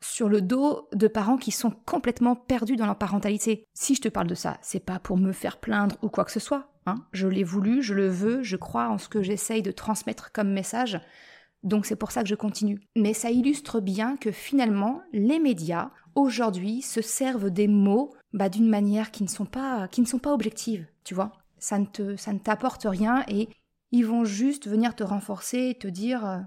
sur 0.00 0.28
le 0.28 0.40
dos 0.40 0.88
de 0.92 1.08
parents 1.08 1.38
qui 1.38 1.50
sont 1.50 1.72
complètement 1.84 2.36
perdus 2.36 2.76
dans 2.76 2.86
leur 2.86 2.98
parentalité. 2.98 3.66
Si 3.74 3.94
je 3.94 4.02
te 4.02 4.08
parle 4.08 4.28
de 4.28 4.34
ça, 4.34 4.58
c'est 4.62 4.84
pas 4.84 4.98
pour 4.98 5.16
me 5.16 5.32
faire 5.32 5.58
plaindre 5.58 5.96
ou 6.02 6.08
quoi 6.08 6.24
que 6.24 6.30
ce 6.30 6.40
soit. 6.40 6.70
Hein. 6.86 6.96
Je 7.12 7.26
l'ai 7.26 7.44
voulu, 7.44 7.82
je 7.82 7.94
le 7.94 8.08
veux, 8.08 8.42
je 8.42 8.56
crois 8.56 8.88
en 8.88 8.98
ce 8.98 9.08
que 9.08 9.22
j'essaye 9.22 9.62
de 9.62 9.72
transmettre 9.72 10.30
comme 10.32 10.52
message. 10.52 11.00
Donc 11.64 11.86
c'est 11.86 11.96
pour 11.96 12.12
ça 12.12 12.22
que 12.22 12.28
je 12.28 12.34
continue. 12.34 12.80
Mais 12.96 13.12
ça 13.12 13.30
illustre 13.30 13.80
bien 13.80 14.16
que 14.16 14.30
finalement, 14.30 15.02
les 15.12 15.40
médias, 15.40 15.90
aujourd'hui, 16.14 16.82
se 16.82 17.02
servent 17.02 17.50
des 17.50 17.68
mots 17.68 18.14
bah, 18.32 18.48
d'une 18.48 18.68
manière 18.68 19.10
qui 19.10 19.22
ne 19.22 19.28
sont 19.28 19.46
pas 19.46 19.88
qui 19.88 20.00
ne 20.00 20.06
sont 20.06 20.18
pas 20.18 20.32
objectives, 20.32 20.86
tu 21.04 21.14
vois. 21.14 21.32
Ça 21.58 21.78
ne 21.78 21.86
te 21.86 22.16
ça 22.16 22.32
ne 22.32 22.38
t'apporte 22.38 22.86
rien 22.88 23.24
et 23.28 23.48
ils 23.90 24.06
vont 24.06 24.24
juste 24.24 24.68
venir 24.68 24.94
te 24.94 25.02
renforcer 25.02 25.70
et 25.70 25.74
te 25.74 25.88
dire 25.88 26.26
euh, 26.26 26.38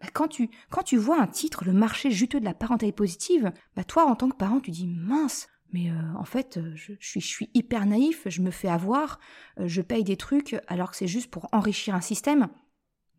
bah, 0.00 0.08
quand 0.12 0.28
tu 0.28 0.50
quand 0.70 0.82
tu 0.82 0.96
vois 0.96 1.20
un 1.20 1.26
titre 1.26 1.64
le 1.64 1.72
marché 1.72 2.10
juteux 2.10 2.40
de 2.40 2.44
la 2.44 2.54
parentalité 2.54 2.94
positive, 2.94 3.52
bah 3.76 3.84
toi 3.84 4.04
en 4.06 4.16
tant 4.16 4.28
que 4.28 4.36
parent 4.36 4.60
tu 4.60 4.70
dis 4.70 4.86
mince 4.86 5.48
mais 5.72 5.90
euh, 5.90 5.94
en 6.18 6.24
fait, 6.24 6.58
euh, 6.58 6.72
je, 6.74 6.92
suis, 7.00 7.20
je 7.22 7.26
suis 7.26 7.50
hyper 7.54 7.86
naïf, 7.86 8.24
je 8.26 8.42
me 8.42 8.50
fais 8.50 8.68
avoir, 8.68 9.18
je 9.58 9.80
paye 9.80 10.04
des 10.04 10.18
trucs 10.18 10.60
alors 10.68 10.90
que 10.90 10.96
c'est 10.98 11.06
juste 11.06 11.30
pour 11.30 11.48
enrichir 11.52 11.94
un 11.94 12.02
système. 12.02 12.48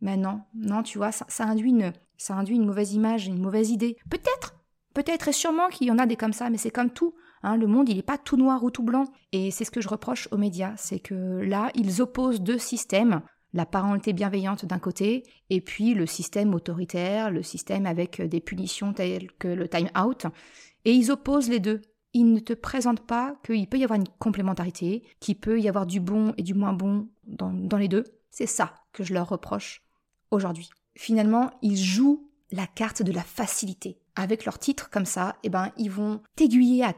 Mais 0.00 0.16
non, 0.16 0.40
non, 0.54 0.84
tu 0.84 0.98
vois, 0.98 1.10
ça, 1.10 1.26
ça, 1.28 1.46
induit 1.46 1.70
une, 1.70 1.92
ça 2.16 2.34
induit 2.34 2.56
une 2.56 2.66
mauvaise 2.66 2.92
image, 2.92 3.26
une 3.26 3.40
mauvaise 3.40 3.70
idée. 3.70 3.96
Peut-être, 4.08 4.54
peut-être 4.94 5.28
et 5.28 5.32
sûrement 5.32 5.68
qu'il 5.68 5.88
y 5.88 5.90
en 5.90 5.98
a 5.98 6.06
des 6.06 6.16
comme 6.16 6.32
ça, 6.32 6.48
mais 6.48 6.58
c'est 6.58 6.70
comme 6.70 6.90
tout. 6.90 7.14
Hein, 7.44 7.58
le 7.58 7.66
monde, 7.66 7.90
il 7.90 7.96
n'est 7.96 8.02
pas 8.02 8.16
tout 8.16 8.38
noir 8.38 8.64
ou 8.64 8.70
tout 8.70 8.82
blanc. 8.82 9.04
Et 9.32 9.50
c'est 9.50 9.66
ce 9.66 9.70
que 9.70 9.82
je 9.82 9.88
reproche 9.88 10.28
aux 10.32 10.38
médias, 10.38 10.72
c'est 10.78 10.98
que 10.98 11.14
là, 11.14 11.70
ils 11.74 12.00
opposent 12.00 12.40
deux 12.40 12.58
systèmes. 12.58 13.20
La 13.52 13.66
parentalité 13.66 14.14
bienveillante 14.14 14.64
d'un 14.64 14.78
côté, 14.78 15.22
et 15.50 15.60
puis 15.60 15.94
le 15.94 16.06
système 16.06 16.54
autoritaire, 16.54 17.30
le 17.30 17.42
système 17.42 17.86
avec 17.86 18.20
des 18.20 18.40
punitions 18.40 18.94
telles 18.94 19.30
que 19.38 19.46
le 19.46 19.68
time 19.68 19.90
out. 19.96 20.26
Et 20.86 20.92
ils 20.92 21.12
opposent 21.12 21.50
les 21.50 21.60
deux. 21.60 21.82
Ils 22.14 22.32
ne 22.32 22.40
te 22.40 22.54
présentent 22.54 23.06
pas 23.06 23.36
qu'il 23.44 23.68
peut 23.68 23.78
y 23.78 23.84
avoir 23.84 24.00
une 24.00 24.08
complémentarité, 24.18 25.04
qu'il 25.20 25.38
peut 25.38 25.60
y 25.60 25.68
avoir 25.68 25.84
du 25.84 26.00
bon 26.00 26.32
et 26.38 26.42
du 26.42 26.54
moins 26.54 26.72
bon 26.72 27.08
dans, 27.26 27.52
dans 27.52 27.76
les 27.76 27.88
deux. 27.88 28.04
C'est 28.30 28.46
ça 28.46 28.74
que 28.92 29.04
je 29.04 29.12
leur 29.12 29.28
reproche 29.28 29.82
aujourd'hui. 30.30 30.70
Finalement, 30.96 31.50
ils 31.60 31.76
jouent 31.76 32.30
la 32.50 32.66
carte 32.66 33.02
de 33.02 33.12
la 33.12 33.22
facilité 33.22 33.98
avec 34.16 34.44
leur 34.44 34.58
titre 34.58 34.90
comme 34.90 35.06
ça, 35.06 35.36
eh 35.42 35.48
ben, 35.48 35.72
ils 35.76 35.90
vont 35.90 36.20
t'aiguiller 36.36 36.84
à 36.84 36.94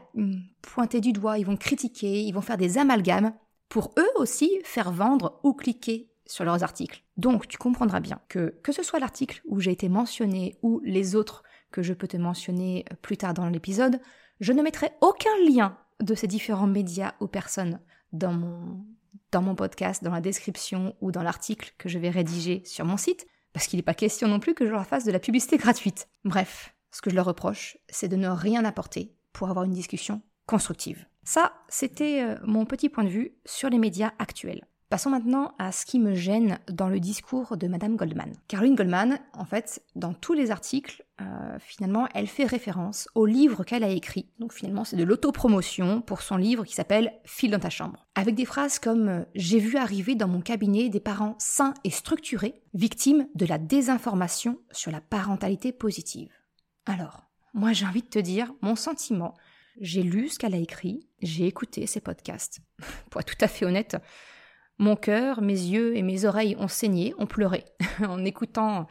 pointer 0.61 1.01
du 1.01 1.13
doigt, 1.13 1.37
ils 1.37 1.45
vont 1.45 1.57
critiquer, 1.57 2.21
ils 2.21 2.31
vont 2.31 2.41
faire 2.41 2.57
des 2.57 2.77
amalgames 2.77 3.33
pour 3.69 3.93
eux 3.97 4.09
aussi 4.15 4.51
faire 4.63 4.91
vendre 4.91 5.39
ou 5.43 5.53
cliquer 5.53 6.09
sur 6.25 6.45
leurs 6.45 6.63
articles. 6.63 7.03
Donc, 7.15 7.47
tu 7.47 7.57
comprendras 7.57 7.99
bien 7.99 8.19
que 8.27 8.55
que 8.61 8.71
ce 8.71 8.83
soit 8.83 8.99
l'article 8.99 9.41
où 9.45 9.59
j'ai 9.59 9.71
été 9.71 9.89
mentionné 9.89 10.57
ou 10.61 10.81
les 10.83 11.15
autres 11.15 11.43
que 11.71 11.81
je 11.81 11.93
peux 11.93 12.07
te 12.07 12.17
mentionner 12.17 12.85
plus 13.01 13.17
tard 13.17 13.33
dans 13.33 13.49
l'épisode, 13.49 13.99
je 14.39 14.53
ne 14.53 14.61
mettrai 14.61 14.91
aucun 15.01 15.35
lien 15.49 15.77
de 15.99 16.15
ces 16.15 16.27
différents 16.27 16.67
médias 16.67 17.13
ou 17.19 17.27
personnes 17.27 17.79
dans 18.13 18.33
mon, 18.33 18.85
dans 19.31 19.41
mon 19.41 19.55
podcast, 19.55 20.03
dans 20.03 20.11
la 20.11 20.21
description 20.21 20.95
ou 21.01 21.11
dans 21.11 21.23
l'article 21.23 21.73
que 21.77 21.89
je 21.89 21.99
vais 21.99 22.09
rédiger 22.09 22.61
sur 22.65 22.85
mon 22.85 22.97
site, 22.97 23.25
parce 23.53 23.67
qu'il 23.67 23.77
n'est 23.77 23.83
pas 23.83 23.93
question 23.93 24.27
non 24.27 24.39
plus 24.39 24.53
que 24.53 24.65
je 24.65 24.71
leur 24.71 24.85
fasse 24.85 25.05
de 25.05 25.11
la 25.11 25.19
publicité 25.19 25.57
gratuite. 25.57 26.07
Bref, 26.23 26.76
ce 26.91 27.01
que 27.01 27.09
je 27.09 27.15
leur 27.15 27.25
reproche, 27.25 27.77
c'est 27.89 28.07
de 28.07 28.15
ne 28.15 28.29
rien 28.29 28.65
apporter 28.65 29.15
pour 29.33 29.49
avoir 29.49 29.65
une 29.65 29.73
discussion 29.73 30.21
constructive. 30.45 31.05
Ça, 31.23 31.53
c'était 31.67 32.23
euh, 32.23 32.35
mon 32.43 32.65
petit 32.65 32.89
point 32.89 33.03
de 33.03 33.09
vue 33.09 33.33
sur 33.45 33.69
les 33.69 33.79
médias 33.79 34.13
actuels. 34.17 34.65
Passons 34.89 35.09
maintenant 35.09 35.53
à 35.59 35.73
ce 35.73 35.85
qui 35.85 35.99
me 35.99 36.15
gêne 36.15 36.59
dans 36.69 36.87
le 36.87 37.01
discours 37.01 37.57
de 37.57 37.67
Madame 37.67 37.97
Goldman. 37.97 38.31
Caroline 38.47 38.75
Goldman, 38.75 39.19
en 39.33 39.43
fait, 39.43 39.83
dans 39.97 40.13
tous 40.13 40.31
les 40.31 40.49
articles, 40.49 41.03
euh, 41.19 41.57
finalement, 41.59 42.07
elle 42.13 42.27
fait 42.27 42.45
référence 42.45 43.09
au 43.13 43.25
livre 43.25 43.65
qu'elle 43.65 43.83
a 43.83 43.89
écrit. 43.89 44.29
Donc 44.39 44.53
finalement, 44.53 44.85
c'est 44.85 44.95
de 44.95 45.03
l'autopromotion 45.03 46.01
pour 46.01 46.21
son 46.21 46.37
livre 46.37 46.63
qui 46.63 46.73
s'appelle 46.73 47.11
File 47.25 47.51
dans 47.51 47.59
ta 47.59 47.69
chambre. 47.69 48.05
Avec 48.15 48.35
des 48.35 48.45
phrases 48.45 48.79
comme 48.79 49.09
euh, 49.09 49.23
J'ai 49.35 49.59
vu 49.59 49.75
arriver 49.75 50.15
dans 50.15 50.29
mon 50.29 50.39
cabinet 50.39 50.87
des 50.87 51.01
parents 51.01 51.35
sains 51.37 51.73
et 51.83 51.89
structurés, 51.89 52.61
victimes 52.73 53.27
de 53.35 53.45
la 53.45 53.57
désinformation 53.57 54.57
sur 54.71 54.91
la 54.91 55.01
parentalité 55.01 55.73
positive. 55.73 56.31
Alors, 56.89 57.25
moi 57.53 57.73
j'ai 57.73 57.85
envie 57.85 58.01
de 58.01 58.07
te 58.07 58.19
dire 58.19 58.53
mon 58.61 58.77
sentiment. 58.77 59.33
J'ai 59.81 60.03
lu 60.03 60.29
ce 60.29 60.39
qu'elle 60.39 60.55
a 60.55 60.59
écrit, 60.59 61.09
j'ai 61.21 61.45
écouté 61.45 61.85
ses 61.85 61.99
podcasts. 61.99 62.61
Pour 63.09 63.19
être 63.19 63.35
tout 63.35 63.45
à 63.45 63.49
fait 63.49 63.65
honnête, 63.65 63.97
mon 64.77 64.95
cœur, 64.95 65.41
mes 65.41 65.53
yeux 65.53 65.97
et 65.97 66.01
mes 66.01 66.23
oreilles 66.23 66.55
ont 66.57 66.69
saigné, 66.69 67.13
ont 67.17 67.27
pleuré 67.27 67.65
en 68.07 68.23
écoutant 68.23 68.87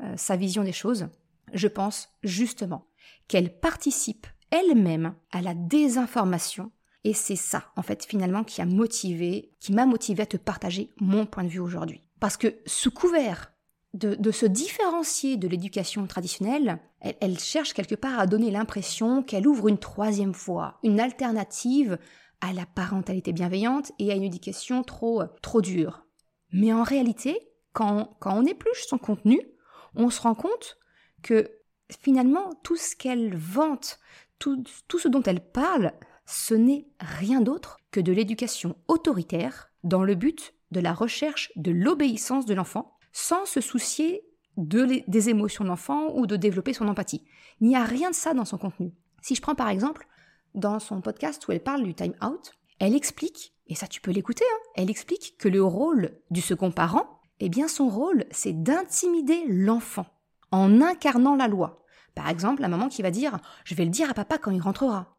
euh, 0.00 0.16
sa 0.16 0.36
vision 0.36 0.64
des 0.64 0.72
choses. 0.72 1.08
Je 1.52 1.68
pense 1.68 2.08
justement 2.22 2.86
qu'elle 3.28 3.58
participe 3.60 4.26
elle-même 4.50 5.14
à 5.30 5.42
la 5.42 5.54
désinformation 5.54 6.72
et 7.04 7.12
c'est 7.12 7.36
ça, 7.36 7.70
en 7.76 7.82
fait, 7.82 8.06
finalement, 8.06 8.44
qui 8.44 8.62
a 8.62 8.64
motivé, 8.64 9.52
qui 9.60 9.72
m'a 9.72 9.84
motivé 9.84 10.22
à 10.22 10.26
te 10.26 10.38
partager 10.38 10.90
mon 10.98 11.26
point 11.26 11.44
de 11.44 11.50
vue 11.50 11.60
aujourd'hui. 11.60 12.02
Parce 12.18 12.38
que 12.38 12.56
sous 12.64 12.90
couvert 12.90 13.52
de, 13.94 14.30
se 14.32 14.46
différencier 14.46 15.36
de 15.36 15.46
l'éducation 15.46 16.06
traditionnelle, 16.06 16.80
elle, 17.00 17.38
cherche 17.38 17.72
quelque 17.72 17.94
part 17.94 18.18
à 18.18 18.26
donner 18.26 18.50
l'impression 18.50 19.22
qu'elle 19.22 19.46
ouvre 19.46 19.68
une 19.68 19.78
troisième 19.78 20.32
voie, 20.32 20.78
une 20.82 21.00
alternative 21.00 21.98
à 22.40 22.52
la 22.52 22.66
parentalité 22.66 23.32
bienveillante 23.32 23.92
et 23.98 24.10
à 24.10 24.16
une 24.16 24.24
éducation 24.24 24.82
trop, 24.82 25.22
trop 25.42 25.60
dure. 25.60 26.06
Mais 26.52 26.72
en 26.72 26.82
réalité, 26.82 27.38
quand, 27.72 28.16
quand 28.18 28.36
on 28.36 28.44
épluche 28.44 28.86
son 28.88 28.98
contenu, 28.98 29.40
on 29.94 30.10
se 30.10 30.20
rend 30.20 30.34
compte 30.34 30.76
que 31.22 31.50
finalement, 32.02 32.50
tout 32.64 32.76
ce 32.76 32.96
qu'elle 32.96 33.36
vante, 33.36 34.00
tout 34.38 34.64
ce 34.98 35.08
dont 35.08 35.22
elle 35.22 35.52
parle, 35.52 35.92
ce 36.26 36.54
n'est 36.54 36.88
rien 36.98 37.40
d'autre 37.40 37.78
que 37.92 38.00
de 38.00 38.12
l'éducation 38.12 38.76
autoritaire 38.88 39.70
dans 39.84 40.02
le 40.02 40.16
but 40.16 40.54
de 40.72 40.80
la 40.80 40.92
recherche 40.92 41.52
de 41.56 41.70
l'obéissance 41.70 42.46
de 42.46 42.54
l'enfant, 42.54 42.93
sans 43.14 43.46
se 43.46 43.62
soucier 43.62 44.22
de 44.58 45.02
des 45.08 45.30
émotions 45.30 45.64
de 45.64 45.70
l'enfant 45.70 46.12
ou 46.14 46.26
de 46.26 46.36
développer 46.36 46.74
son 46.74 46.88
empathie. 46.88 47.24
Il 47.60 47.68
n'y 47.68 47.76
a 47.76 47.84
rien 47.84 48.10
de 48.10 48.14
ça 48.14 48.34
dans 48.34 48.44
son 48.44 48.58
contenu. 48.58 48.92
Si 49.22 49.34
je 49.34 49.40
prends 49.40 49.54
par 49.54 49.68
exemple 49.68 50.06
dans 50.54 50.78
son 50.80 51.00
podcast 51.00 51.46
où 51.48 51.52
elle 51.52 51.62
parle 51.62 51.84
du 51.84 51.94
time 51.94 52.14
out, 52.22 52.52
elle 52.80 52.94
explique, 52.94 53.54
et 53.68 53.74
ça 53.74 53.86
tu 53.86 54.00
peux 54.00 54.10
l'écouter, 54.10 54.44
hein, 54.44 54.58
elle 54.74 54.90
explique 54.90 55.36
que 55.38 55.48
le 55.48 55.62
rôle 55.62 56.20
du 56.30 56.40
second 56.40 56.72
parent, 56.72 57.20
eh 57.40 57.48
bien 57.48 57.68
son 57.68 57.88
rôle, 57.88 58.26
c'est 58.30 58.52
d'intimider 58.62 59.44
l'enfant 59.48 60.06
en 60.50 60.82
incarnant 60.82 61.36
la 61.36 61.48
loi. 61.48 61.84
Par 62.14 62.28
exemple, 62.28 62.62
la 62.62 62.68
maman 62.68 62.88
qui 62.88 63.02
va 63.02 63.10
dire 63.10 63.38
Je 63.64 63.74
vais 63.74 63.84
le 63.84 63.90
dire 63.90 64.10
à 64.10 64.14
papa 64.14 64.38
quand 64.38 64.50
il 64.50 64.60
rentrera. 64.60 65.16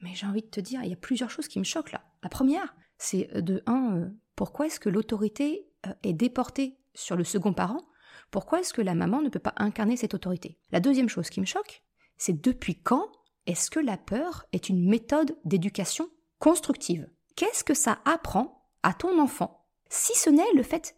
Mais 0.00 0.14
j'ai 0.14 0.26
envie 0.26 0.42
de 0.42 0.48
te 0.48 0.60
dire, 0.60 0.82
il 0.82 0.90
y 0.90 0.94
a 0.94 0.96
plusieurs 0.96 1.30
choses 1.30 1.48
qui 1.48 1.58
me 1.58 1.64
choquent 1.64 1.92
là. 1.92 2.02
La 2.22 2.28
première, 2.28 2.74
c'est 2.98 3.28
de 3.42 3.62
un, 3.66 3.96
euh, 3.96 4.08
pourquoi 4.36 4.66
est-ce 4.66 4.80
que 4.80 4.88
l'autorité 4.88 5.68
euh, 5.86 5.92
est 6.02 6.12
déportée 6.12 6.78
sur 6.94 7.16
le 7.16 7.24
second 7.24 7.52
parent 7.52 7.82
Pourquoi 8.30 8.60
est-ce 8.60 8.72
que 8.72 8.82
la 8.82 8.94
maman 8.94 9.20
ne 9.20 9.28
peut 9.28 9.38
pas 9.38 9.54
incarner 9.56 9.96
cette 9.96 10.14
autorité? 10.14 10.58
La 10.72 10.80
deuxième 10.80 11.08
chose 11.08 11.30
qui 11.30 11.40
me 11.40 11.46
choque, 11.46 11.82
c'est 12.16 12.40
depuis 12.40 12.80
quand 12.80 13.06
est-ce 13.46 13.70
que 13.70 13.80
la 13.80 13.96
peur 13.96 14.46
est 14.52 14.68
une 14.68 14.88
méthode 14.88 15.36
d'éducation 15.44 16.08
constructive? 16.38 17.08
Qu'est-ce 17.36 17.64
que 17.64 17.74
ça 17.74 17.98
apprend 18.04 18.68
à 18.82 18.94
ton 18.94 19.20
enfant 19.20 19.66
Si 19.88 20.16
ce 20.16 20.30
n'est 20.30 20.52
le 20.54 20.62
fait 20.62 20.96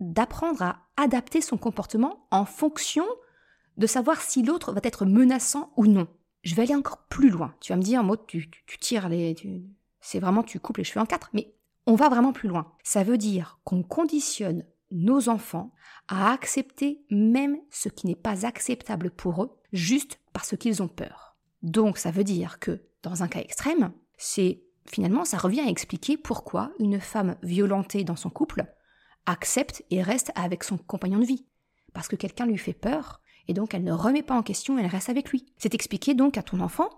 d'apprendre 0.00 0.62
à 0.62 0.78
adapter 0.96 1.40
son 1.40 1.56
comportement 1.56 2.26
en 2.30 2.44
fonction 2.44 3.04
de 3.76 3.86
savoir 3.86 4.20
si 4.20 4.42
l'autre 4.42 4.72
va 4.72 4.80
être 4.82 5.04
menaçant 5.04 5.72
ou 5.76 5.86
non? 5.86 6.08
Je 6.42 6.54
vais 6.54 6.62
aller 6.62 6.74
encore 6.74 7.06
plus 7.06 7.30
loin. 7.30 7.54
Tu 7.60 7.72
vas 7.72 7.76
me 7.76 7.82
dire, 7.82 8.02
moi, 8.02 8.16
tu, 8.26 8.50
tu, 8.50 8.78
tires 8.78 9.08
les... 9.08 9.34
c'est 10.00 10.20
vraiment, 10.20 10.42
tu 10.42 10.60
coupes 10.60 10.76
les 10.76 10.84
cheveux 10.84 11.00
en 11.00 11.06
quatre. 11.06 11.30
Mais 11.32 11.54
on 11.86 11.94
va 11.94 12.08
vraiment 12.08 12.32
plus 12.32 12.48
loin. 12.48 12.72
Ça 12.82 13.02
veut 13.02 13.18
dire 13.18 13.60
qu'on 13.64 13.82
conditionne 13.82 14.64
nos 14.90 15.28
enfants 15.28 15.72
à 16.08 16.32
accepter 16.32 17.04
même 17.10 17.58
ce 17.70 17.88
qui 17.88 18.06
n'est 18.06 18.14
pas 18.14 18.46
acceptable 18.46 19.10
pour 19.10 19.42
eux, 19.42 19.50
juste 19.72 20.20
parce 20.32 20.56
qu'ils 20.56 20.82
ont 20.82 20.88
peur. 20.88 21.36
Donc 21.62 21.98
ça 21.98 22.10
veut 22.10 22.24
dire 22.24 22.58
que, 22.58 22.82
dans 23.02 23.22
un 23.22 23.28
cas 23.28 23.40
extrême, 23.40 23.92
c'est 24.16 24.62
finalement 24.86 25.24
ça 25.24 25.38
revient 25.38 25.60
à 25.60 25.68
expliquer 25.68 26.16
pourquoi 26.16 26.72
une 26.78 27.00
femme 27.00 27.36
violentée 27.42 28.04
dans 28.04 28.16
son 28.16 28.30
couple 28.30 28.66
accepte 29.26 29.82
et 29.90 30.02
reste 30.02 30.30
avec 30.34 30.64
son 30.64 30.76
compagnon 30.76 31.18
de 31.18 31.24
vie. 31.24 31.46
Parce 31.94 32.08
que 32.08 32.16
quelqu'un 32.16 32.46
lui 32.46 32.58
fait 32.58 32.74
peur, 32.74 33.22
et 33.48 33.54
donc 33.54 33.74
elle 33.74 33.84
ne 33.84 33.92
remet 33.92 34.22
pas 34.22 34.36
en 34.36 34.42
question, 34.42 34.78
elle 34.78 34.86
reste 34.86 35.08
avec 35.08 35.30
lui. 35.30 35.46
C'est 35.56 35.74
expliquer 35.74 36.14
donc 36.14 36.36
à 36.36 36.42
ton 36.42 36.60
enfant 36.60 36.90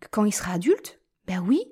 que 0.00 0.08
quand 0.10 0.24
il 0.24 0.32
sera 0.32 0.52
adulte, 0.52 1.00
ben 1.26 1.40
oui, 1.40 1.62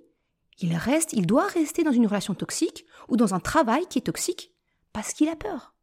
il 0.59 0.75
reste, 0.77 1.13
il 1.13 1.27
doit 1.27 1.47
rester 1.47 1.83
dans 1.83 1.93
une 1.93 2.07
relation 2.07 2.35
toxique 2.35 2.87
ou 3.09 3.17
dans 3.17 3.35
un 3.35 3.41
travail 3.41 3.87
qui 3.89 3.99
est 3.99 4.03
toxique 4.03 4.55
parce 4.97 5.13
qu'il 5.13 5.29
a 5.29 5.37
peur. 5.37 5.75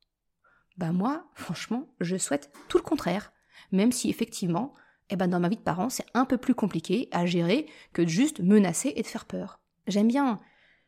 Ben 0.78 0.92
moi, 0.92 1.28
franchement, 1.36 1.88
je 2.00 2.18
souhaite 2.18 2.52
tout 2.68 2.80
le 2.80 2.84
contraire, 2.84 3.32
même 3.72 3.92
si 3.92 4.10
effectivement, 4.10 4.74
eh 5.12 5.16
ben 5.16 5.28
dans 5.28 5.40
ma 5.40 5.50
vie 5.50 5.56
de 5.56 5.62
parent, 5.62 5.92
c'est 5.92 6.08
un 6.16 6.26
peu 6.26 6.40
plus 6.40 6.56
compliqué 6.56 7.10
à 7.12 7.28
gérer 7.28 7.68
que 7.94 8.02
de 8.02 8.08
juste 8.08 8.40
menacer 8.40 8.92
et 8.96 9.04
de 9.04 9.08
faire 9.08 9.26
peur. 9.26 9.60
J'aime 9.86 10.08
bien, 10.08 10.40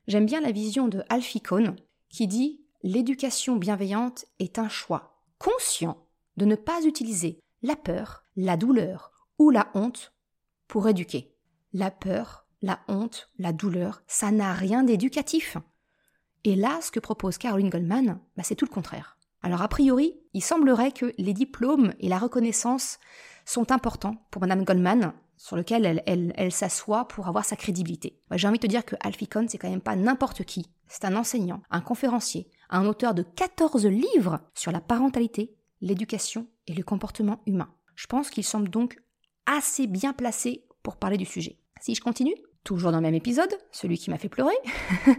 j'aime 0.07 0.25
bien 0.25 0.41
la 0.41 0.51
vision 0.51 0.87
de 0.87 1.03
Alfie 1.07 1.39
Kohn 1.39 1.75
qui 2.09 2.25
dit 2.25 2.65
l'éducation 2.81 3.57
bienveillante 3.57 4.25
est 4.39 4.57
un 4.57 4.69
choix 4.69 5.21
conscient 5.37 6.07
de 6.35 6.45
ne 6.45 6.55
pas 6.55 6.83
utiliser 6.83 7.39
la 7.61 7.75
peur, 7.75 8.23
la 8.35 8.57
douleur 8.57 9.11
ou 9.37 9.51
la 9.51 9.69
honte 9.75 10.15
pour 10.67 10.89
éduquer. 10.89 11.35
La 11.73 11.91
peur, 11.91 12.47
la 12.63 12.79
honte, 12.87 13.29
la 13.37 13.53
douleur, 13.53 14.01
ça 14.07 14.31
n'a 14.31 14.51
rien 14.53 14.81
d'éducatif. 14.83 15.59
Et 16.45 16.55
là, 16.55 16.79
ce 16.81 16.91
que 16.91 16.99
propose 16.99 17.39
Caroline 17.39 17.71
Goldman, 17.71 18.19
bah, 18.37 18.43
c'est 18.43 18.55
tout 18.55 18.65
le 18.65 18.73
contraire. 18.73 19.17
Alors 19.41 19.63
a 19.63 19.67
priori, 19.67 20.15
il 20.33 20.43
semblerait 20.43 20.91
que 20.91 21.11
les 21.17 21.33
diplômes 21.33 21.93
et 21.99 22.07
la 22.07 22.19
reconnaissance 22.19 22.99
sont 23.45 23.71
importants 23.71 24.15
pour 24.29 24.41
Madame 24.41 24.63
Goldman, 24.63 25.13
sur 25.37 25.55
lequel 25.55 26.03
elle, 26.05 26.51
s'assoit 26.51 27.07
pour 27.07 27.27
avoir 27.27 27.45
sa 27.45 27.55
crédibilité. 27.55 28.19
J'ai 28.31 28.47
envie 28.47 28.59
de 28.59 28.65
te 28.65 28.69
dire 28.69 28.85
que 28.85 28.95
Alfie 29.01 29.27
Kohn, 29.27 29.49
c'est 29.49 29.57
quand 29.57 29.69
même 29.69 29.81
pas 29.81 29.95
n'importe 29.95 30.43
qui. 30.45 30.67
C'est 30.87 31.05
un 31.05 31.15
enseignant, 31.15 31.61
un 31.71 31.81
conférencier, 31.81 32.47
un 32.69 32.85
auteur 32.85 33.13
de 33.15 33.23
14 33.23 33.87
livres 33.87 34.39
sur 34.53 34.71
la 34.71 34.81
parentalité, 34.81 35.55
l'éducation 35.81 36.47
et 36.67 36.73
le 36.73 36.83
comportement 36.83 37.41
humain. 37.47 37.73
Je 37.95 38.05
pense 38.05 38.29
qu'il 38.29 38.43
semble 38.43 38.69
donc 38.69 39.01
assez 39.47 39.87
bien 39.87 40.13
placé 40.13 40.65
pour 40.83 40.97
parler 40.97 41.17
du 41.17 41.25
sujet. 41.25 41.59
Si 41.81 41.95
je 41.95 42.01
continue, 42.01 42.35
toujours 42.63 42.91
dans 42.91 42.99
le 42.99 43.03
même 43.03 43.15
épisode, 43.15 43.53
celui 43.71 43.97
qui 43.97 44.09
m'a 44.09 44.17
fait 44.17 44.29
pleurer, 44.29 44.55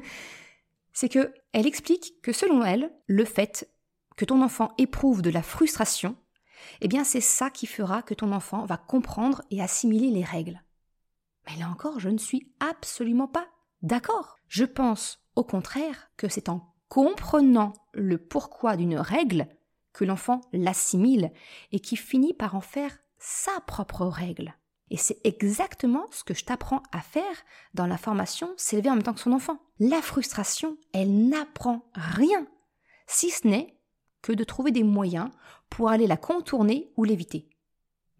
c'est 0.96 1.10
que 1.10 1.34
elle 1.52 1.66
explique 1.66 2.22
que 2.22 2.32
selon 2.32 2.64
elle, 2.64 2.90
le 3.06 3.26
fait 3.26 3.70
que 4.16 4.24
ton 4.24 4.40
enfant 4.40 4.72
éprouve 4.78 5.20
de 5.20 5.28
la 5.28 5.42
frustration 5.42 6.16
eh 6.80 6.88
bien 6.88 7.04
c'est 7.04 7.20
ça 7.20 7.50
qui 7.50 7.66
fera 7.66 8.00
que 8.00 8.14
ton 8.14 8.32
enfant 8.32 8.64
va 8.64 8.78
comprendre 8.78 9.42
et 9.50 9.60
assimiler 9.60 10.10
les 10.10 10.24
règles. 10.24 10.62
Mais 11.46 11.56
là 11.58 11.68
encore, 11.68 12.00
je 12.00 12.08
ne 12.08 12.16
suis 12.16 12.50
absolument 12.60 13.28
pas 13.28 13.46
d'accord. 13.82 14.38
Je 14.48 14.64
pense 14.64 15.20
au 15.34 15.44
contraire 15.44 16.10
que 16.16 16.30
c'est 16.30 16.48
en 16.48 16.74
comprenant 16.88 17.74
le 17.92 18.16
pourquoi 18.16 18.78
d'une 18.78 18.96
règle 18.96 19.48
que 19.92 20.06
l'enfant 20.06 20.40
l'assimile 20.54 21.30
et 21.72 21.80
qui 21.80 21.96
finit 21.96 22.32
par 22.32 22.54
en 22.54 22.62
faire 22.62 22.96
sa 23.18 23.60
propre 23.66 24.06
règle. 24.06 24.56
Et 24.90 24.96
c'est 24.96 25.18
exactement 25.24 26.06
ce 26.12 26.22
que 26.22 26.34
je 26.34 26.44
t'apprends 26.44 26.82
à 26.92 27.00
faire 27.00 27.24
dans 27.74 27.86
la 27.86 27.98
formation 27.98 28.54
S'élever 28.56 28.90
en 28.90 28.94
même 28.94 29.02
temps 29.02 29.14
que 29.14 29.20
son 29.20 29.32
enfant. 29.32 29.58
La 29.80 30.00
frustration, 30.00 30.76
elle 30.92 31.28
n'apprend 31.28 31.90
rien, 31.94 32.46
si 33.06 33.30
ce 33.30 33.46
n'est 33.46 33.76
que 34.22 34.32
de 34.32 34.44
trouver 34.44 34.70
des 34.70 34.84
moyens 34.84 35.30
pour 35.70 35.90
aller 35.90 36.06
la 36.06 36.16
contourner 36.16 36.92
ou 36.96 37.04
l'éviter. 37.04 37.48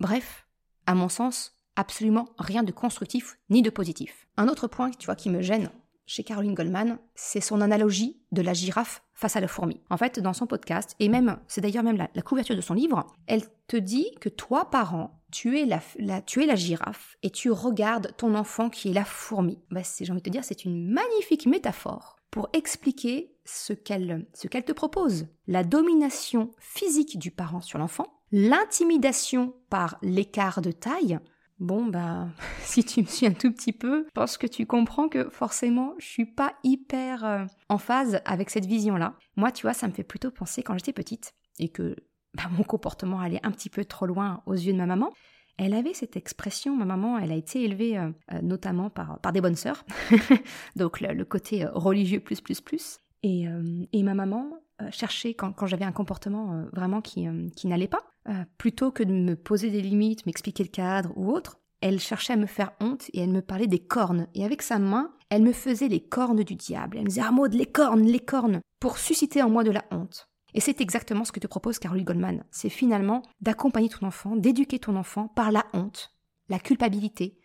Bref, 0.01 0.47
à 0.87 0.95
mon 0.95 1.09
sens, 1.09 1.55
absolument 1.77 2.29
rien 2.39 2.63
de 2.63 2.73
constructif 2.73 3.39
ni 3.49 3.63
de 3.63 3.71
positif. 3.71 4.27
Un 4.37 4.49
autre 4.49 4.67
point, 4.67 4.91
tu 4.91 5.07
vois, 5.07 5.17
qui 5.17 5.31
me 5.31 5.43
gêne 5.43 5.71
chez 6.07 6.25
Caroline 6.25 6.55
Goldman, 6.55 6.99
c'est 7.15 7.41
son 7.41 7.61
analogie 7.61 8.21
de 8.33 8.43
la 8.43 8.53
girafe 8.53 9.03
face 9.15 9.37
à 9.37 9.41
la 9.41 9.49
fourmi. 9.49 9.81
En 9.91 9.97
fait, 9.97 10.21
dans 10.21 10.33
son 10.33 10.47
podcast, 10.47 10.95
et 11.01 11.09
même, 11.09 11.39
c'est 11.49 11.61
d'ailleurs 11.61 11.83
même 11.83 11.97
la, 11.97 12.23
couverture 12.23 12.57
de 12.57 12.61
son 12.61 12.75
livre, 12.75 13.07
elle 13.27 13.43
te 13.67 13.77
dit 13.77 14.11
que 14.21 14.29
toi, 14.29 14.71
parent, 14.71 15.21
tu 15.33 15.59
es 15.59 15.67
la, 15.67 15.81
tu 16.23 16.43
es 16.43 16.47
la 16.47 16.55
girafe 16.55 17.17
et 17.23 17.31
tu 17.31 17.51
regardes 17.51 18.15
ton 18.17 18.35
enfant 18.35 18.71
qui 18.71 18.91
est 18.91 18.95
la 18.95 19.05
fourmi. 19.05 19.59
Bah, 19.71 19.83
j'ai 20.01 20.11
envie 20.11 20.21
de 20.21 20.25
te 20.25 20.31
dire, 20.31 20.45
c'est 20.45 20.65
une 20.65 20.93
magnifique 20.93 21.47
métaphore 21.47 22.17
pour 22.31 22.49
expliquer 22.53 23.35
ce 23.45 23.73
qu'elle 23.73 24.27
ce 24.35 24.49
qu'elle 24.49 24.65
te 24.65 24.73
propose. 24.73 25.27
La 25.47 25.65
domination 25.65 26.51
physique 26.59 27.19
du 27.19 27.31
parent 27.31 27.61
sur 27.61 27.79
l'enfant 27.79 28.07
L'intimidation 28.33 29.55
par 29.71 29.99
l'écart 30.03 30.61
de 30.61 30.73
taille, 30.73 31.19
Bon, 31.59 31.87
bah, 31.87 32.29
si 32.61 32.85
tu 32.85 33.01
me 33.01 33.07
suis 33.07 33.27
un 33.27 33.33
tout 33.33 33.51
petit 33.51 33.73
peu, 33.73 34.05
je 34.07 34.13
pense 34.13 34.37
que 34.37 34.47
tu 34.47 34.67
comprends 34.67 35.09
que 35.09 35.31
forcément, 35.31 35.95
je 35.99 36.07
suis 36.07 36.27
pas 36.27 36.55
hyper 36.65 37.25
euh, 37.25 37.45
en 37.69 37.79
phase 37.79 38.21
avec 38.25 38.51
cette 38.51 38.67
vision-là. 38.67 39.15
Moi, 39.37 39.53
tu 39.53 39.63
vois, 39.63 39.75
ça 39.75 39.89
me 39.89 39.93
fait 39.93 40.05
plutôt 40.05 40.31
penser 40.31 40.63
quand 40.63 40.75
j'étais 40.75 40.93
petite 40.93 41.35
et 41.59 41.69
que 41.69 41.97
bah, 42.35 42.45
mon 42.51 42.63
comportement 42.63 43.21
allait 43.21 43.41
un 43.43 43.51
petit 43.51 43.71
peu 43.71 43.85
trop 43.85 44.07
loin 44.07 44.43
aux 44.47 44.55
yeux 44.55 44.73
de 44.73 44.79
ma 44.79 44.87
maman. 44.87 45.13
Elle 45.59 45.73
avait 45.73 45.95
cette 45.95 46.17
expression, 46.17 46.77
ma 46.77 46.85
maman, 46.85 47.19
elle 47.19 47.33
a 47.33 47.37
été 47.37 47.65
élevée 47.65 47.97
euh, 47.97 48.11
euh, 48.33 48.43
notamment 48.43 48.91
par, 48.91 49.19
par 49.21 49.33
des 49.33 49.41
bonnes 49.41 49.57
sœurs, 49.57 49.87
donc 50.77 51.01
le, 51.01 51.25
côté 51.25 51.65
religieux 51.65 52.21
plus 52.21 52.43
plus 52.43 52.61
plus. 52.61 52.99
Et, 53.23 53.47
et 53.93 54.03
ma 54.05 54.15
maman 54.15 54.61
cherchait, 54.91 55.35
quand, 55.35 55.53
quand 55.53 55.67
j'avais 55.67 55.85
un 55.85 55.93
comportement 55.93 56.65
vraiment 56.73 57.01
qui, 57.01 57.27
qui 57.55 57.67
n'allait 57.67 57.89
pas, 57.89 58.03
euh, 58.29 58.45
plutôt 58.59 58.91
que 58.91 59.05
de 59.05 59.13
me 59.13 59.37
poser 59.37 59.71
des 59.71 59.81
limites, 59.81 60.27
m'expliquer 60.27 60.65
le 60.65 60.69
cadre 60.69 61.13
ou 61.15 61.31
autre, 61.31 61.61
elle 61.81 62.01
cherchait 62.01 62.33
à 62.33 62.37
me 62.37 62.47
faire 62.47 62.73
honte 62.81 63.09
et 63.13 63.21
elle 63.21 63.31
me 63.31 63.43
parlait 63.43 63.69
des 63.69 63.79
cornes. 63.79 64.27
Et 64.35 64.45
avec 64.45 64.63
sa 64.63 64.81
main, 64.81 65.13
elle 65.31 65.43
me 65.43 65.53
faisait 65.53 65.87
les 65.87 66.01
cornes 66.01 66.43
du 66.43 66.57
diable. 66.57 66.97
Elle 66.97 67.05
me 67.05 67.09
disait 67.09 67.23
Ah, 67.25 67.33
les 67.53 67.67
cornes, 67.67 68.03
les 68.03 68.19
cornes 68.19 68.61
pour 68.81 68.99
susciter 68.99 69.43
en 69.43 69.51
moi 69.51 69.63
de 69.63 69.71
la 69.71 69.85
honte. 69.93 70.29
Et 70.55 70.61
c'est 70.61 70.81
exactement 70.81 71.25
ce 71.25 71.31
que 71.31 71.39
te 71.39 71.47
propose 71.47 71.79
Caroline 71.79 72.05
Goldman. 72.05 72.45
C'est 72.51 72.71
finalement 72.71 73.23
d'accompagner 73.41 73.91
ton 73.91 74.07
enfant, 74.07 74.35
d'éduquer 74.35 74.81
ton 74.81 74.97
enfant 74.97 75.29
par 75.29 75.53
la 75.53 75.65
honte, 75.73 76.13
la 76.49 76.59
culpabilité, 76.59 77.39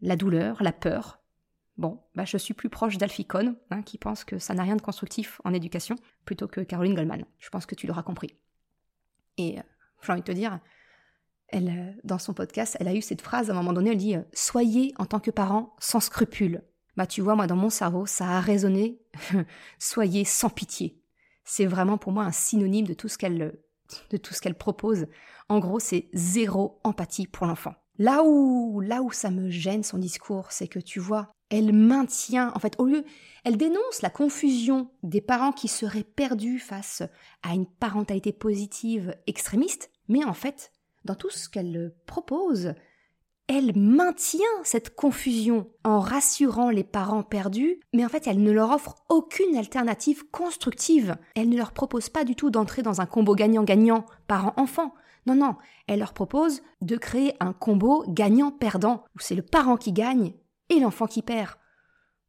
la 0.00 0.16
douleur, 0.16 0.62
la 0.62 0.72
peur. 0.72 1.20
Bon, 1.78 2.00
bah 2.14 2.24
je 2.24 2.38
suis 2.38 2.54
plus 2.54 2.70
proche 2.70 2.96
d'Alfie 2.96 3.26
Cohn, 3.26 3.54
hein, 3.70 3.82
qui 3.82 3.98
pense 3.98 4.24
que 4.24 4.38
ça 4.38 4.54
n'a 4.54 4.62
rien 4.62 4.76
de 4.76 4.82
constructif 4.82 5.40
en 5.44 5.52
éducation, 5.52 5.96
plutôt 6.24 6.48
que 6.48 6.62
Caroline 6.62 6.94
Goldman. 6.94 7.24
Je 7.38 7.50
pense 7.50 7.66
que 7.66 7.74
tu 7.74 7.86
l'auras 7.86 8.02
compris. 8.02 8.34
Et 9.36 9.58
euh, 9.58 9.62
j'ai 10.02 10.12
envie 10.12 10.22
de 10.22 10.26
te 10.26 10.32
dire, 10.32 10.58
elle, 11.48 11.68
euh, 11.68 12.00
dans 12.02 12.18
son 12.18 12.32
podcast, 12.32 12.76
elle 12.80 12.88
a 12.88 12.94
eu 12.94 13.02
cette 13.02 13.20
phrase 13.20 13.50
à 13.50 13.52
un 13.52 13.56
moment 13.56 13.74
donné, 13.74 13.90
elle 13.90 13.98
dit 13.98 14.16
euh, 14.16 14.22
Soyez 14.32 14.94
en 14.98 15.04
tant 15.04 15.20
que 15.20 15.30
parent 15.30 15.76
sans 15.78 16.00
scrupules. 16.00 16.62
Bah 16.96 17.06
tu 17.06 17.20
vois, 17.20 17.36
moi 17.36 17.46
dans 17.46 17.56
mon 17.56 17.68
cerveau, 17.68 18.06
ça 18.06 18.26
a 18.26 18.40
résonné 18.40 18.98
Soyez 19.78 20.24
sans 20.24 20.48
pitié. 20.48 21.02
C'est 21.44 21.66
vraiment 21.66 21.98
pour 21.98 22.12
moi 22.12 22.24
un 22.24 22.32
synonyme 22.32 22.86
de 22.86 22.94
tout 22.94 23.08
ce 23.08 23.18
qu'elle 23.18 24.54
propose. 24.54 25.06
En 25.48 25.58
gros, 25.58 25.78
c'est 25.78 26.08
zéro 26.14 26.80
empathie 26.82 27.26
pour 27.26 27.46
l'enfant. 27.46 27.74
Là 27.98 28.22
où 28.24 28.80
là 28.80 29.02
où 29.02 29.12
ça 29.12 29.30
me 29.30 29.50
gêne 29.50 29.82
son 29.82 29.98
discours, 29.98 30.50
c'est 30.50 30.68
que 30.68 30.80
tu 30.80 31.00
vois, 31.00 31.35
elle 31.50 31.72
maintient 31.72 32.52
en 32.54 32.58
fait 32.58 32.74
au 32.78 32.86
lieu 32.86 33.04
elle 33.46 33.56
dénonce 33.56 34.02
la 34.02 34.10
confusion 34.10 34.88
des 35.04 35.20
parents 35.20 35.52
qui 35.52 35.68
seraient 35.68 36.02
perdus 36.02 36.58
face 36.58 37.04
à 37.44 37.54
une 37.54 37.66
parentalité 37.66 38.32
positive 38.32 39.14
extrémiste, 39.28 39.92
mais 40.08 40.24
en 40.24 40.34
fait, 40.34 40.72
dans 41.04 41.14
tout 41.14 41.30
ce 41.30 41.48
qu'elle 41.48 41.94
propose, 42.06 42.74
elle 43.46 43.78
maintient 43.78 44.40
cette 44.64 44.96
confusion 44.96 45.70
en 45.84 46.00
rassurant 46.00 46.70
les 46.70 46.82
parents 46.82 47.22
perdus, 47.22 47.78
mais 47.92 48.04
en 48.04 48.08
fait 48.08 48.26
elle 48.26 48.42
ne 48.42 48.50
leur 48.50 48.72
offre 48.72 48.96
aucune 49.08 49.56
alternative 49.56 50.28
constructive. 50.32 51.14
Elle 51.36 51.48
ne 51.48 51.56
leur 51.56 51.70
propose 51.70 52.08
pas 52.08 52.24
du 52.24 52.34
tout 52.34 52.50
d'entrer 52.50 52.82
dans 52.82 53.00
un 53.00 53.06
combo 53.06 53.36
gagnant-gagnant 53.36 54.06
parent-enfant. 54.26 54.92
Non, 55.26 55.36
non, 55.36 55.54
elle 55.86 56.00
leur 56.00 56.14
propose 56.14 56.62
de 56.80 56.96
créer 56.96 57.34
un 57.38 57.52
combo 57.52 58.04
gagnant-perdant, 58.08 59.04
où 59.14 59.20
c'est 59.20 59.36
le 59.36 59.42
parent 59.42 59.76
qui 59.76 59.92
gagne 59.92 60.34
et 60.68 60.80
l'enfant 60.80 61.06
qui 61.06 61.22
perd. 61.22 61.56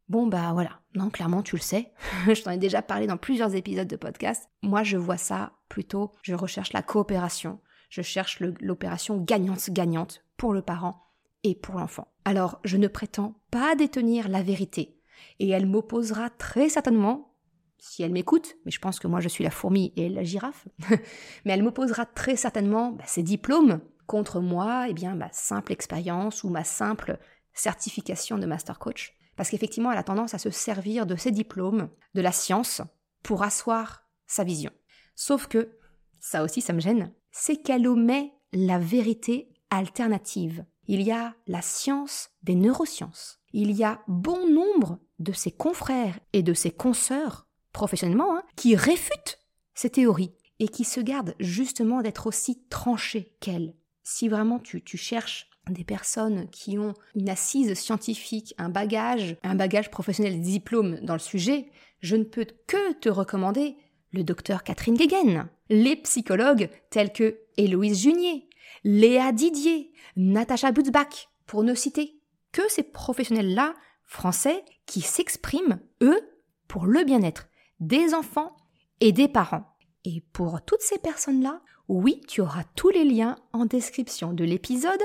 Bon 0.10 0.28
bah 0.28 0.52
voilà, 0.54 0.80
non 0.96 1.10
clairement 1.10 1.44
tu 1.44 1.58
le 1.58 1.62
sais, 1.62 1.92
je 2.28 2.42
t'en 2.42 2.52
ai 2.52 2.58
déjà 2.58 2.82
parlé 2.82 3.08
dans 3.08 3.18
plusieurs 3.18 3.56
épisodes 3.56 3.88
de 3.88 3.96
podcast. 3.96 4.50
Moi 4.62 4.84
je 4.84 4.98
vois 4.98 5.18
ça 5.18 5.54
plutôt, 5.68 6.12
je 6.22 6.34
recherche 6.34 6.72
la 6.72 6.82
coopération, 6.82 7.60
je 7.90 8.02
cherche 8.02 8.40
l'opération 8.40 9.18
gagnante-gagnante 9.18 10.24
pour 10.38 10.54
le 10.54 10.62
parent 10.62 11.12
et 11.44 11.56
pour 11.56 11.76
l'enfant. 11.76 12.08
Alors 12.24 12.60
je 12.64 12.78
ne 12.78 12.88
prétends 12.88 13.42
pas 13.52 13.76
détenir 13.76 14.30
la 14.30 14.42
vérité, 14.42 14.98
et 15.40 15.50
elle 15.50 15.66
m'opposera 15.66 16.30
très 16.30 16.70
certainement, 16.70 17.36
si 17.78 18.04
elle 18.04 18.12
m'écoute, 18.12 18.56
mais 18.66 18.72
je 18.72 18.80
pense 18.80 19.00
que 19.00 19.08
moi 19.08 19.20
je 19.20 19.30
suis 19.30 19.44
la 19.44 19.52
fourmi 19.52 19.94
et 19.96 20.10
la 20.10 20.24
girafe, 20.24 20.68
mais 21.46 21.54
elle 21.54 21.64
m'opposera 21.64 22.06
très 22.06 22.36
certainement 22.36 22.92
bah, 22.92 23.04
ses 23.06 23.24
diplômes 23.24 23.82
contre 24.06 24.40
moi, 24.40 24.88
eh 24.88 24.94
bien 24.94 25.16
ma 25.16 25.32
simple 25.32 25.74
expérience 25.74 26.44
ou 26.44 26.50
ma 26.50 26.64
simple 26.64 27.20
certification 27.58 28.38
de 28.38 28.46
master 28.46 28.80
coach. 28.80 29.16
Parce 29.36 29.50
qu'effectivement, 29.50 29.92
elle 29.92 29.98
a 29.98 30.04
tendance 30.04 30.34
à 30.34 30.40
se 30.40 30.50
servir 30.50 31.06
de 31.06 31.16
ses 31.16 31.32
diplômes, 31.32 31.90
de 32.16 32.22
la 32.22 32.32
science, 32.32 32.82
pour 33.24 33.44
asseoir 33.44 34.08
sa 34.26 34.44
vision. 34.44 34.72
Sauf 35.16 35.48
que, 35.48 35.78
ça 36.20 36.44
aussi 36.44 36.62
ça 36.62 36.74
me 36.74 36.80
gêne, 36.80 37.14
c'est 37.32 37.58
qu'elle 37.58 37.88
omet 37.88 38.34
la 38.54 38.80
vérité 38.80 39.50
alternative. 39.70 40.66
Il 40.88 41.02
y 41.02 41.12
a 41.12 41.36
la 41.46 41.62
science 41.62 42.30
des 42.44 42.56
neurosciences. 42.56 43.40
Il 43.54 43.72
y 43.72 43.84
a 43.84 44.02
bon 44.08 44.50
nombre 44.50 45.00
de 45.20 45.34
ses 45.34 45.52
confrères 45.52 46.20
et 46.34 46.44
de 46.44 46.54
ses 46.54 46.72
consoeurs, 46.72 47.48
professionnellement, 47.74 48.38
hein, 48.38 48.44
qui 48.56 48.76
réfutent 48.76 49.40
ces 49.74 49.90
théories 49.90 50.34
et 50.60 50.68
qui 50.68 50.84
se 50.84 51.00
gardent 51.00 51.36
justement 51.40 52.02
d'être 52.02 52.28
aussi 52.28 52.64
tranchés 52.70 53.36
qu'elle. 53.40 53.76
Si 54.04 54.30
vraiment 54.30 54.60
tu, 54.60 54.84
tu 54.84 54.98
cherches 54.98 55.50
des 55.72 55.84
personnes 55.84 56.48
qui 56.50 56.78
ont 56.78 56.94
une 57.16 57.30
assise 57.30 57.74
scientifique, 57.74 58.54
un 58.58 58.70
bagage, 58.70 59.38
un 59.44 59.56
bagage 59.56 59.92
professionnel, 59.92 60.34
des 60.34 60.52
diplômes 60.52 61.00
dans 61.02 61.14
le 61.14 61.20
sujet, 61.20 61.70
je 62.02 62.16
ne 62.16 62.24
peux 62.24 62.46
que 62.68 62.94
te 62.94 63.10
recommander 63.10 63.76
le 64.12 64.24
docteur 64.24 64.64
Catherine 64.64 64.96
Guéguen, 64.96 65.50
les 65.70 65.96
psychologues 65.98 66.70
tels 66.90 67.12
que 67.12 67.40
Héloïse 67.58 68.02
Junier, 68.02 68.48
Léa 68.84 69.32
Didier, 69.32 69.92
Natacha 70.16 70.72
Butzbach, 70.72 71.30
pour 71.46 71.64
ne 71.64 71.74
citer 71.74 72.20
que 72.52 72.62
ces 72.70 72.84
professionnels-là, 72.84 73.74
français, 74.06 74.64
qui 74.86 75.02
s'expriment, 75.02 75.80
eux, 76.02 76.20
pour 76.68 76.86
le 76.86 77.04
bien-être 77.04 77.48
des 77.80 78.14
enfants 78.14 78.56
et 79.00 79.12
des 79.12 79.28
parents. 79.28 79.76
Et 80.06 80.24
pour 80.34 80.62
toutes 80.64 80.82
ces 80.82 80.98
personnes-là, 80.98 81.62
oui, 81.88 82.22
tu 82.28 82.42
auras 82.42 82.64
tous 82.76 82.90
les 82.90 83.04
liens 83.04 83.38
en 83.54 83.66
description 83.66 84.34
de 84.34 84.44
l'épisode 84.44 85.02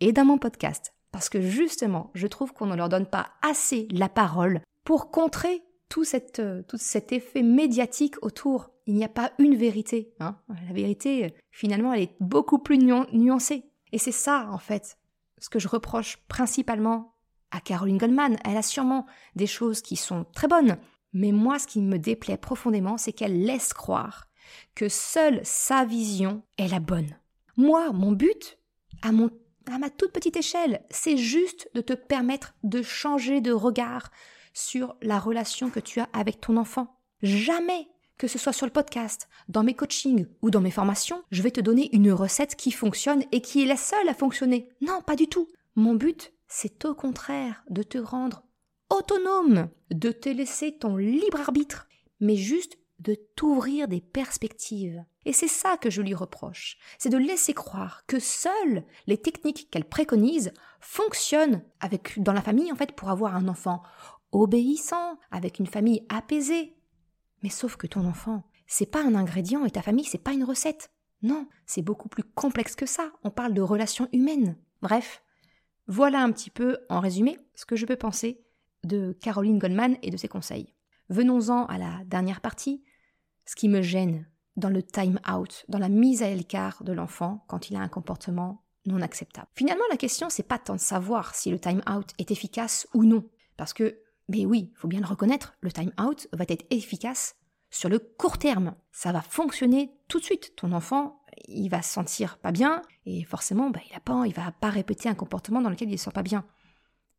et 0.00 0.12
dans 0.12 0.24
mon 0.24 0.38
podcast. 0.38 0.92
Parce 1.12 1.28
que 1.28 1.40
justement, 1.40 2.10
je 2.14 2.26
trouve 2.26 2.52
qu'on 2.52 2.66
ne 2.66 2.76
leur 2.76 2.88
donne 2.88 3.06
pas 3.06 3.30
assez 3.42 3.88
la 3.90 4.08
parole 4.08 4.60
pour 4.84 5.10
contrer 5.10 5.62
tout, 5.88 6.04
euh, 6.38 6.62
cet 6.76 7.12
effet 7.12 7.42
médiatique 7.42 8.14
autour. 8.22 8.70
Il 8.86 8.94
n'y 8.94 9.04
a 9.04 9.08
pas 9.08 9.32
une 9.38 9.56
vérité. 9.56 10.14
Hein. 10.20 10.36
La 10.48 10.72
vérité, 10.72 11.34
finalement, 11.50 11.92
elle 11.92 12.02
est 12.02 12.16
beaucoup 12.20 12.58
plus 12.58 12.78
nuancée. 12.78 13.64
Et 13.92 13.98
c'est 13.98 14.12
ça, 14.12 14.48
en 14.50 14.58
fait, 14.58 14.98
ce 15.38 15.48
que 15.48 15.58
je 15.58 15.68
reproche 15.68 16.18
principalement 16.28 17.14
à 17.50 17.60
Caroline 17.60 17.98
Goldman. 17.98 18.36
Elle 18.44 18.56
a 18.56 18.62
sûrement 18.62 19.06
des 19.34 19.46
choses 19.46 19.82
qui 19.82 19.96
sont 19.96 20.24
très 20.32 20.48
bonnes. 20.48 20.76
Mais 21.12 21.32
moi, 21.32 21.58
ce 21.58 21.66
qui 21.66 21.80
me 21.80 21.98
déplaît 21.98 22.36
profondément, 22.36 22.96
c'est 22.96 23.12
qu'elle 23.12 23.42
laisse 23.42 23.72
croire 23.72 24.26
que 24.74 24.88
seule 24.88 25.40
sa 25.44 25.84
vision 25.84 26.42
est 26.58 26.68
la 26.68 26.80
bonne. 26.80 27.16
Moi, 27.56 27.92
mon 27.92 28.12
but, 28.12 28.58
à 29.02 29.12
mon 29.12 29.30
à 29.66 29.78
ma 29.78 29.90
toute 29.90 30.12
petite 30.12 30.36
échelle, 30.36 30.82
c'est 30.90 31.16
juste 31.16 31.68
de 31.74 31.80
te 31.80 31.92
permettre 31.92 32.54
de 32.62 32.82
changer 32.82 33.40
de 33.40 33.52
regard 33.52 34.10
sur 34.52 34.96
la 35.02 35.18
relation 35.18 35.70
que 35.70 35.80
tu 35.80 36.00
as 36.00 36.08
avec 36.12 36.40
ton 36.40 36.56
enfant. 36.56 36.98
Jamais, 37.22 37.88
que 38.18 38.28
ce 38.28 38.38
soit 38.38 38.52
sur 38.52 38.66
le 38.66 38.72
podcast, 38.72 39.28
dans 39.48 39.62
mes 39.62 39.74
coachings 39.74 40.26
ou 40.42 40.50
dans 40.50 40.60
mes 40.60 40.70
formations, 40.70 41.22
je 41.30 41.42
vais 41.42 41.50
te 41.50 41.60
donner 41.60 41.94
une 41.94 42.12
recette 42.12 42.56
qui 42.56 42.72
fonctionne 42.72 43.24
et 43.32 43.40
qui 43.40 43.62
est 43.62 43.66
la 43.66 43.76
seule 43.76 44.08
à 44.08 44.14
fonctionner. 44.14 44.68
Non, 44.80 45.02
pas 45.02 45.16
du 45.16 45.28
tout. 45.28 45.48
Mon 45.76 45.94
but, 45.94 46.32
c'est 46.48 46.84
au 46.84 46.94
contraire 46.94 47.62
de 47.70 47.82
te 47.82 47.98
rendre 47.98 48.42
autonome, 48.90 49.68
de 49.90 50.10
te 50.10 50.28
laisser 50.28 50.76
ton 50.76 50.96
libre 50.96 51.40
arbitre, 51.40 51.88
mais 52.18 52.36
juste 52.36 52.76
de 52.98 53.14
t'ouvrir 53.36 53.88
des 53.88 54.00
perspectives. 54.00 55.04
Et 55.26 55.32
c'est 55.32 55.48
ça 55.48 55.76
que 55.76 55.90
je 55.90 56.00
lui 56.00 56.14
reproche, 56.14 56.78
c'est 56.98 57.10
de 57.10 57.18
laisser 57.18 57.52
croire 57.52 58.04
que 58.06 58.18
seules 58.18 58.84
les 59.06 59.18
techniques 59.18 59.68
qu'elle 59.70 59.84
préconise 59.84 60.52
fonctionnent 60.80 61.62
dans 62.16 62.32
la 62.32 62.40
famille 62.40 62.72
en 62.72 62.76
fait 62.76 62.92
pour 62.92 63.10
avoir 63.10 63.36
un 63.36 63.48
enfant 63.48 63.82
obéissant, 64.32 65.18
avec 65.30 65.58
une 65.58 65.66
famille 65.66 66.06
apaisée. 66.08 66.76
Mais 67.42 67.50
sauf 67.50 67.76
que 67.76 67.86
ton 67.86 68.06
enfant, 68.06 68.44
c'est 68.66 68.90
pas 68.90 69.02
un 69.02 69.14
ingrédient 69.14 69.64
et 69.64 69.70
ta 69.70 69.82
famille, 69.82 70.04
c'est 70.04 70.18
pas 70.18 70.32
une 70.32 70.44
recette. 70.44 70.90
Non, 71.22 71.48
c'est 71.66 71.82
beaucoup 71.82 72.08
plus 72.08 72.22
complexe 72.22 72.74
que 72.74 72.86
ça. 72.86 73.12
On 73.24 73.30
parle 73.30 73.52
de 73.52 73.60
relations 73.60 74.08
humaines. 74.12 74.56
Bref, 74.80 75.22
voilà 75.86 76.22
un 76.22 76.32
petit 76.32 76.50
peu, 76.50 76.78
en 76.88 77.00
résumé, 77.00 77.38
ce 77.54 77.66
que 77.66 77.76
je 77.76 77.84
peux 77.84 77.96
penser 77.96 78.42
de 78.84 79.12
Caroline 79.20 79.58
Goldman 79.58 79.96
et 80.02 80.10
de 80.10 80.16
ses 80.16 80.28
conseils. 80.28 80.72
Venons-en 81.08 81.66
à 81.66 81.76
la 81.76 82.04
dernière 82.06 82.40
partie, 82.40 82.84
ce 83.44 83.56
qui 83.56 83.68
me 83.68 83.82
gêne 83.82 84.26
dans 84.60 84.70
le 84.70 84.82
time 84.82 85.18
out, 85.30 85.64
dans 85.68 85.78
la 85.78 85.88
mise 85.88 86.22
à 86.22 86.32
l'écart 86.32 86.84
de 86.84 86.92
l'enfant 86.92 87.44
quand 87.48 87.70
il 87.70 87.76
a 87.76 87.80
un 87.80 87.88
comportement 87.88 88.64
non 88.86 89.00
acceptable. 89.02 89.48
Finalement, 89.54 89.84
la 89.90 89.96
question, 89.96 90.30
c'est 90.30 90.42
pas 90.42 90.58
tant 90.58 90.74
de 90.74 90.80
savoir 90.80 91.34
si 91.34 91.50
le 91.50 91.58
time 91.58 91.82
out 91.90 92.12
est 92.18 92.30
efficace 92.30 92.86
ou 92.94 93.04
non. 93.04 93.28
Parce 93.56 93.72
que, 93.72 94.00
mais 94.28 94.46
oui, 94.46 94.70
il 94.72 94.78
faut 94.78 94.88
bien 94.88 95.00
le 95.00 95.06
reconnaître, 95.06 95.54
le 95.60 95.72
time 95.72 95.92
out 96.00 96.28
va 96.32 96.44
être 96.48 96.64
efficace 96.70 97.36
sur 97.70 97.88
le 97.88 97.98
court 97.98 98.38
terme. 98.38 98.74
Ça 98.92 99.12
va 99.12 99.22
fonctionner 99.22 99.92
tout 100.08 100.18
de 100.18 100.24
suite. 100.24 100.54
Ton 100.56 100.72
enfant, 100.72 101.20
il 101.46 101.68
va 101.68 101.82
se 101.82 101.92
sentir 101.92 102.38
pas 102.38 102.52
bien 102.52 102.82
et 103.06 103.24
forcément, 103.24 103.70
bah, 103.70 103.80
il 103.88 103.96
a 103.96 104.00
pas, 104.00 104.26
il 104.26 104.34
va 104.34 104.52
pas 104.52 104.70
répéter 104.70 105.08
un 105.08 105.14
comportement 105.14 105.60
dans 105.60 105.70
lequel 105.70 105.88
il 105.88 105.92
ne 105.92 105.96
se 105.96 106.04
sent 106.04 106.10
pas 106.12 106.22
bien. 106.22 106.44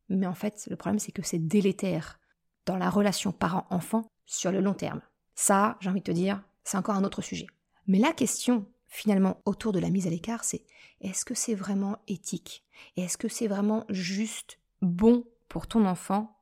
Mais 0.08 0.26
en 0.26 0.34
fait, 0.34 0.66
le 0.68 0.76
problème, 0.76 0.98
c'est 0.98 1.12
que 1.12 1.22
c'est 1.22 1.38
délétère 1.38 2.18
dans 2.66 2.76
la 2.76 2.90
relation 2.90 3.32
parent-enfant 3.32 4.06
sur 4.26 4.52
le 4.52 4.60
long 4.60 4.74
terme. 4.74 5.00
Ça, 5.34 5.76
j'ai 5.80 5.90
envie 5.90 6.00
de 6.00 6.04
te 6.04 6.12
dire, 6.12 6.42
c'est 6.64 6.76
encore 6.76 6.96
un 6.96 7.04
autre 7.04 7.22
sujet. 7.22 7.46
Mais 7.86 7.98
la 7.98 8.12
question, 8.12 8.66
finalement, 8.86 9.40
autour 9.44 9.72
de 9.72 9.80
la 9.80 9.90
mise 9.90 10.06
à 10.06 10.10
l'écart, 10.10 10.44
c'est 10.44 10.64
est-ce 11.00 11.24
que 11.24 11.34
c'est 11.34 11.54
vraiment 11.54 11.96
éthique? 12.08 12.64
Est-ce 12.96 13.18
que 13.18 13.28
c'est 13.28 13.48
vraiment 13.48 13.84
juste 13.88 14.58
bon 14.80 15.24
pour 15.48 15.66
ton 15.66 15.84
enfant 15.86 16.38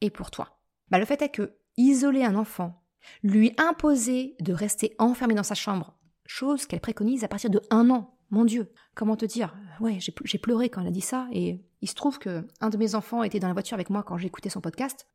et 0.00 0.10
pour 0.10 0.30
toi? 0.30 0.60
Bah, 0.90 0.98
Le 0.98 1.04
fait 1.04 1.22
est 1.22 1.30
que 1.30 1.56
isoler 1.76 2.24
un 2.24 2.36
enfant, 2.36 2.82
lui 3.22 3.52
imposer 3.58 4.36
de 4.40 4.52
rester 4.52 4.94
enfermé 4.98 5.34
dans 5.34 5.42
sa 5.42 5.54
chambre, 5.54 5.96
chose 6.24 6.66
qu'elle 6.66 6.80
préconise 6.80 7.24
à 7.24 7.28
partir 7.28 7.50
de 7.50 7.60
un 7.70 7.90
an, 7.90 8.16
mon 8.30 8.44
Dieu, 8.44 8.72
comment 8.94 9.16
te 9.16 9.24
dire? 9.24 9.56
Ouais, 9.80 9.98
j'ai 10.00 10.38
pleuré 10.38 10.68
quand 10.68 10.80
elle 10.80 10.88
a 10.88 10.92
dit 10.92 11.00
ça, 11.00 11.28
et 11.32 11.64
il 11.80 11.88
se 11.88 11.94
trouve 11.94 12.18
que 12.18 12.46
un 12.60 12.70
de 12.70 12.76
mes 12.76 12.94
enfants 12.94 13.22
était 13.22 13.38
dans 13.38 13.48
la 13.48 13.54
voiture 13.54 13.74
avec 13.74 13.90
moi 13.90 14.02
quand 14.02 14.18
j'écoutais 14.18 14.48
son 14.48 14.60
podcast. 14.60 15.06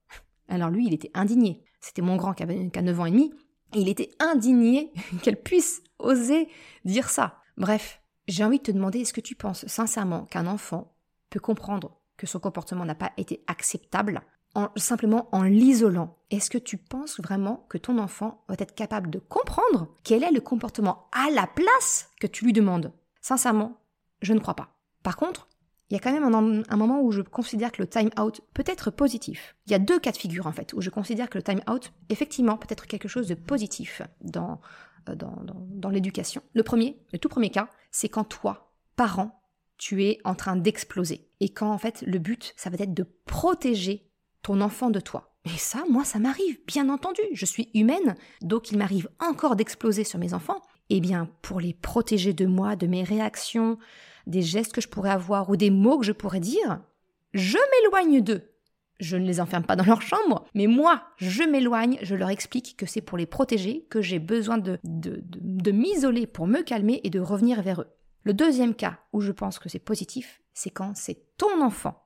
Alors 0.47 0.69
lui, 0.69 0.87
il 0.87 0.93
était 0.93 1.11
indigné. 1.13 1.63
C'était 1.79 2.01
mon 2.01 2.15
grand 2.15 2.33
qui 2.33 2.43
avait 2.43 2.55
9 2.55 2.99
ans 2.99 3.05
et 3.05 3.11
demi, 3.11 3.33
il 3.73 3.89
était 3.89 4.11
indigné 4.19 4.91
qu'elle 5.23 5.41
puisse 5.41 5.81
oser 5.99 6.47
dire 6.85 7.09
ça. 7.09 7.37
Bref, 7.57 8.01
j'ai 8.27 8.43
envie 8.43 8.59
de 8.59 8.63
te 8.63 8.71
demander, 8.71 8.99
est-ce 8.99 9.13
que 9.13 9.21
tu 9.21 9.35
penses 9.35 9.65
sincèrement 9.67 10.25
qu'un 10.25 10.47
enfant 10.47 10.93
peut 11.29 11.39
comprendre 11.39 11.97
que 12.17 12.27
son 12.27 12.39
comportement 12.39 12.85
n'a 12.85 12.95
pas 12.95 13.11
été 13.17 13.43
acceptable 13.47 14.21
en, 14.55 14.69
simplement 14.75 15.29
en 15.31 15.43
l'isolant? 15.43 16.17
Est-ce 16.29 16.49
que 16.49 16.57
tu 16.57 16.77
penses 16.77 17.19
vraiment 17.19 17.65
que 17.69 17.77
ton 17.77 17.97
enfant 17.97 18.43
va 18.47 18.55
être 18.57 18.75
capable 18.75 19.09
de 19.09 19.19
comprendre 19.19 19.87
quel 20.03 20.23
est 20.23 20.31
le 20.31 20.41
comportement 20.41 21.09
à 21.11 21.29
la 21.31 21.47
place 21.47 22.09
que 22.19 22.27
tu 22.27 22.45
lui 22.45 22.53
demandes? 22.53 22.93
Sincèrement, 23.21 23.81
je 24.21 24.33
ne 24.33 24.39
crois 24.39 24.55
pas. 24.55 24.69
Par 25.03 25.17
contre, 25.17 25.47
il 25.91 25.95
y 25.95 25.97
a 25.97 25.99
quand 25.99 26.13
même 26.13 26.63
un, 26.69 26.77
moment 26.77 27.01
où 27.01 27.11
je 27.11 27.21
considère 27.21 27.69
que 27.69 27.81
le 27.81 27.87
time 27.87 28.09
out 28.17 28.39
peut 28.53 28.63
être 28.65 28.91
positif. 28.91 29.57
Il 29.67 29.73
y 29.73 29.75
a 29.75 29.79
deux 29.79 29.99
cas 29.99 30.13
de 30.13 30.17
figure 30.17 30.47
en 30.47 30.53
fait, 30.53 30.71
où 30.73 30.79
je 30.79 30.89
considère 30.89 31.29
que 31.29 31.37
le 31.37 31.43
time 31.43 31.59
out, 31.69 31.91
effectivement, 32.07 32.57
peut 32.57 32.67
être 32.69 32.87
quelque 32.87 33.09
chose 33.09 33.27
de 33.27 33.35
positif 33.35 34.01
dans, 34.21 34.61
euh, 35.09 35.15
dans, 35.15 35.35
dans, 35.43 35.89
l'éducation. 35.89 36.43
Le 36.53 36.63
premier, 36.63 36.97
le 37.11 37.19
tout 37.19 37.27
premier 37.27 37.49
cas, 37.49 37.67
c'est 37.91 38.07
quand 38.07 38.23
toi, 38.23 38.71
parent, 38.95 39.43
tu 39.77 40.05
es 40.05 40.19
en 40.23 40.33
train 40.33 40.55
d'exploser. 40.55 41.27
Et 41.41 41.49
quand 41.49 41.69
en 41.69 41.77
fait 41.77 42.03
le 42.07 42.19
but, 42.19 42.53
ça 42.55 42.69
va 42.69 42.77
être 42.79 42.93
de 42.93 43.05
protéger 43.25 44.09
ton 44.43 44.61
enfant 44.61 44.91
de 44.91 45.01
toi. 45.01 45.35
Et 45.43 45.57
ça, 45.57 45.83
moi, 45.89 46.05
ça 46.05 46.19
m'arrive, 46.19 46.57
bien 46.67 46.87
entendu. 46.87 47.21
Je 47.33 47.45
suis 47.45 47.69
humaine, 47.73 48.15
donc 48.41 48.71
il 48.71 48.77
m'arrive 48.77 49.09
encore 49.19 49.57
d'exploser 49.57 50.05
sur 50.05 50.19
mes 50.19 50.33
enfants. 50.33 50.61
Eh 50.89 51.01
bien, 51.01 51.29
pour 51.41 51.59
les 51.59 51.73
protéger 51.73 52.31
de 52.31 52.45
moi, 52.45 52.77
de 52.77 52.87
mes 52.87 53.03
réactions, 53.03 53.77
des 54.27 54.41
gestes 54.41 54.73
que 54.73 54.81
je 54.81 54.87
pourrais 54.87 55.09
avoir 55.11 55.49
ou 55.49 55.55
des 55.55 55.69
mots 55.69 55.99
que 55.99 56.05
je 56.05 56.11
pourrais 56.11 56.39
dire, 56.39 56.81
je 57.33 57.57
m'éloigne 57.57 58.21
d'eux. 58.21 58.47
Je 58.99 59.17
ne 59.17 59.25
les 59.25 59.41
enferme 59.41 59.63
pas 59.63 59.75
dans 59.75 59.83
leur 59.83 60.01
chambre, 60.03 60.45
mais 60.53 60.67
moi, 60.67 61.01
je 61.17 61.43
m'éloigne, 61.43 61.97
je 62.03 62.13
leur 62.13 62.29
explique 62.29 62.77
que 62.77 62.85
c'est 62.85 63.01
pour 63.01 63.17
les 63.17 63.25
protéger, 63.25 63.87
que 63.89 64.01
j'ai 64.01 64.19
besoin 64.19 64.59
de, 64.59 64.77
de, 64.83 65.23
de, 65.25 65.71
m'isoler 65.71 66.27
pour 66.27 66.45
me 66.45 66.61
calmer 66.61 67.01
et 67.03 67.09
de 67.09 67.19
revenir 67.19 67.63
vers 67.63 67.81
eux. 67.81 67.87
Le 68.23 68.33
deuxième 68.35 68.75
cas 68.75 68.99
où 69.11 69.21
je 69.21 69.31
pense 69.31 69.57
que 69.57 69.69
c'est 69.69 69.79
positif, 69.79 70.41
c'est 70.53 70.69
quand 70.69 70.95
c'est 70.95 71.23
ton 71.37 71.63
enfant 71.63 72.05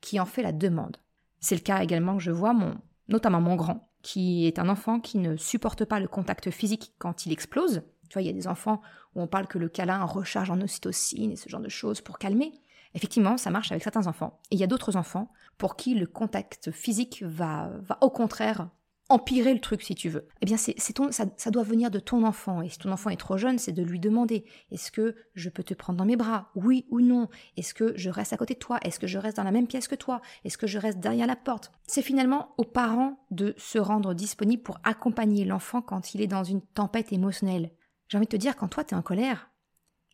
qui 0.00 0.20
en 0.20 0.26
fait 0.26 0.42
la 0.42 0.52
demande. 0.52 0.98
C'est 1.40 1.56
le 1.56 1.62
cas 1.62 1.82
également 1.82 2.16
que 2.16 2.22
je 2.22 2.30
vois, 2.30 2.52
mon, 2.52 2.76
notamment 3.08 3.40
mon 3.40 3.56
grand, 3.56 3.90
qui 4.02 4.46
est 4.46 4.60
un 4.60 4.68
enfant 4.68 5.00
qui 5.00 5.18
ne 5.18 5.36
supporte 5.36 5.84
pas 5.84 5.98
le 5.98 6.06
contact 6.06 6.52
physique 6.52 6.92
quand 6.98 7.26
il 7.26 7.32
explose. 7.32 7.82
Tu 8.08 8.14
vois, 8.14 8.22
il 8.22 8.26
y 8.26 8.30
a 8.30 8.32
des 8.32 8.48
enfants 8.48 8.80
où 9.14 9.22
on 9.22 9.26
parle 9.26 9.46
que 9.46 9.58
le 9.58 9.68
câlin 9.68 10.04
recharge 10.04 10.50
en 10.50 10.60
ocytocine 10.60 11.32
et 11.32 11.36
ce 11.36 11.48
genre 11.48 11.60
de 11.60 11.68
choses 11.68 12.00
pour 12.00 12.18
calmer. 12.18 12.52
Effectivement, 12.94 13.36
ça 13.36 13.50
marche 13.50 13.70
avec 13.72 13.82
certains 13.82 14.06
enfants. 14.06 14.40
Et 14.50 14.56
il 14.56 14.60
y 14.60 14.64
a 14.64 14.66
d'autres 14.66 14.96
enfants 14.96 15.30
pour 15.58 15.76
qui 15.76 15.94
le 15.94 16.06
contact 16.06 16.70
physique 16.70 17.22
va, 17.26 17.70
va 17.82 17.98
au 18.00 18.10
contraire 18.10 18.68
empirer 19.08 19.54
le 19.54 19.60
truc 19.60 19.82
si 19.82 19.94
tu 19.94 20.08
veux. 20.08 20.26
Eh 20.40 20.46
bien, 20.46 20.56
c'est 20.56 20.92
ton, 20.92 21.12
ça, 21.12 21.26
ça, 21.36 21.50
doit 21.50 21.62
venir 21.62 21.90
de 21.90 21.98
ton 21.98 22.24
enfant. 22.24 22.62
Et 22.62 22.68
si 22.68 22.78
ton 22.78 22.90
enfant 22.90 23.10
est 23.10 23.16
trop 23.16 23.36
jeune, 23.36 23.58
c'est 23.58 23.72
de 23.72 23.82
lui 23.82 24.00
demander 24.00 24.44
est-ce 24.70 24.90
que 24.90 25.14
je 25.34 25.48
peux 25.48 25.62
te 25.62 25.74
prendre 25.74 25.98
dans 25.98 26.04
mes 26.04 26.16
bras? 26.16 26.50
Oui 26.54 26.86
ou 26.90 27.00
non? 27.00 27.28
Est-ce 27.56 27.74
que 27.74 27.92
je 27.96 28.10
reste 28.10 28.32
à 28.32 28.36
côté 28.36 28.54
de 28.54 28.58
toi? 28.58 28.78
Est-ce 28.82 28.98
que 28.98 29.06
je 29.06 29.18
reste 29.18 29.36
dans 29.36 29.44
la 29.44 29.52
même 29.52 29.68
pièce 29.68 29.88
que 29.88 29.94
toi? 29.94 30.20
Est-ce 30.44 30.58
que 30.58 30.66
je 30.66 30.78
reste 30.78 30.98
derrière 30.98 31.26
la 31.26 31.36
porte? 31.36 31.70
C'est 31.86 32.02
finalement 32.02 32.54
aux 32.58 32.64
parents 32.64 33.24
de 33.30 33.54
se 33.56 33.78
rendre 33.78 34.14
disponibles 34.14 34.62
pour 34.62 34.78
accompagner 34.84 35.44
l'enfant 35.44 35.82
quand 35.82 36.14
il 36.14 36.20
est 36.20 36.26
dans 36.26 36.44
une 36.44 36.62
tempête 36.62 37.12
émotionnelle. 37.12 37.70
J'ai 38.08 38.18
envie 38.18 38.26
de 38.26 38.30
te 38.30 38.36
dire, 38.36 38.56
quand 38.56 38.68
toi 38.68 38.84
tu 38.84 38.94
es 38.94 38.96
en 38.96 39.02
colère, 39.02 39.50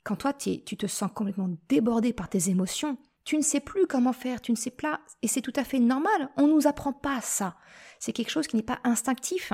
quand 0.04 0.16
toi 0.16 0.32
tu 0.32 0.62
te 0.62 0.86
sens 0.86 1.10
complètement 1.14 1.50
débordé 1.68 2.12
par 2.12 2.28
tes 2.28 2.50
émotions, 2.50 2.98
tu 3.24 3.36
ne 3.36 3.42
sais 3.42 3.60
plus 3.60 3.86
comment 3.86 4.12
faire, 4.12 4.40
tu 4.40 4.50
ne 4.50 4.56
sais 4.56 4.70
pas, 4.70 5.00
et 5.22 5.28
c'est 5.28 5.42
tout 5.42 5.52
à 5.56 5.64
fait 5.64 5.78
normal, 5.78 6.30
on 6.36 6.48
ne 6.48 6.52
nous 6.52 6.66
apprend 6.66 6.92
pas 6.92 7.20
ça. 7.20 7.56
C'est 8.00 8.12
quelque 8.12 8.30
chose 8.30 8.46
qui 8.46 8.56
n'est 8.56 8.62
pas 8.62 8.80
instinctif. 8.84 9.52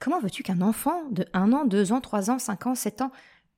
Comment 0.00 0.20
veux-tu 0.20 0.42
qu'un 0.42 0.60
enfant 0.60 1.08
de 1.10 1.26
1 1.32 1.52
an, 1.52 1.64
2 1.64 1.92
ans, 1.92 2.00
3 2.00 2.30
ans, 2.30 2.38
5 2.38 2.66
ans, 2.66 2.74
7 2.74 3.02
ans 3.02 3.12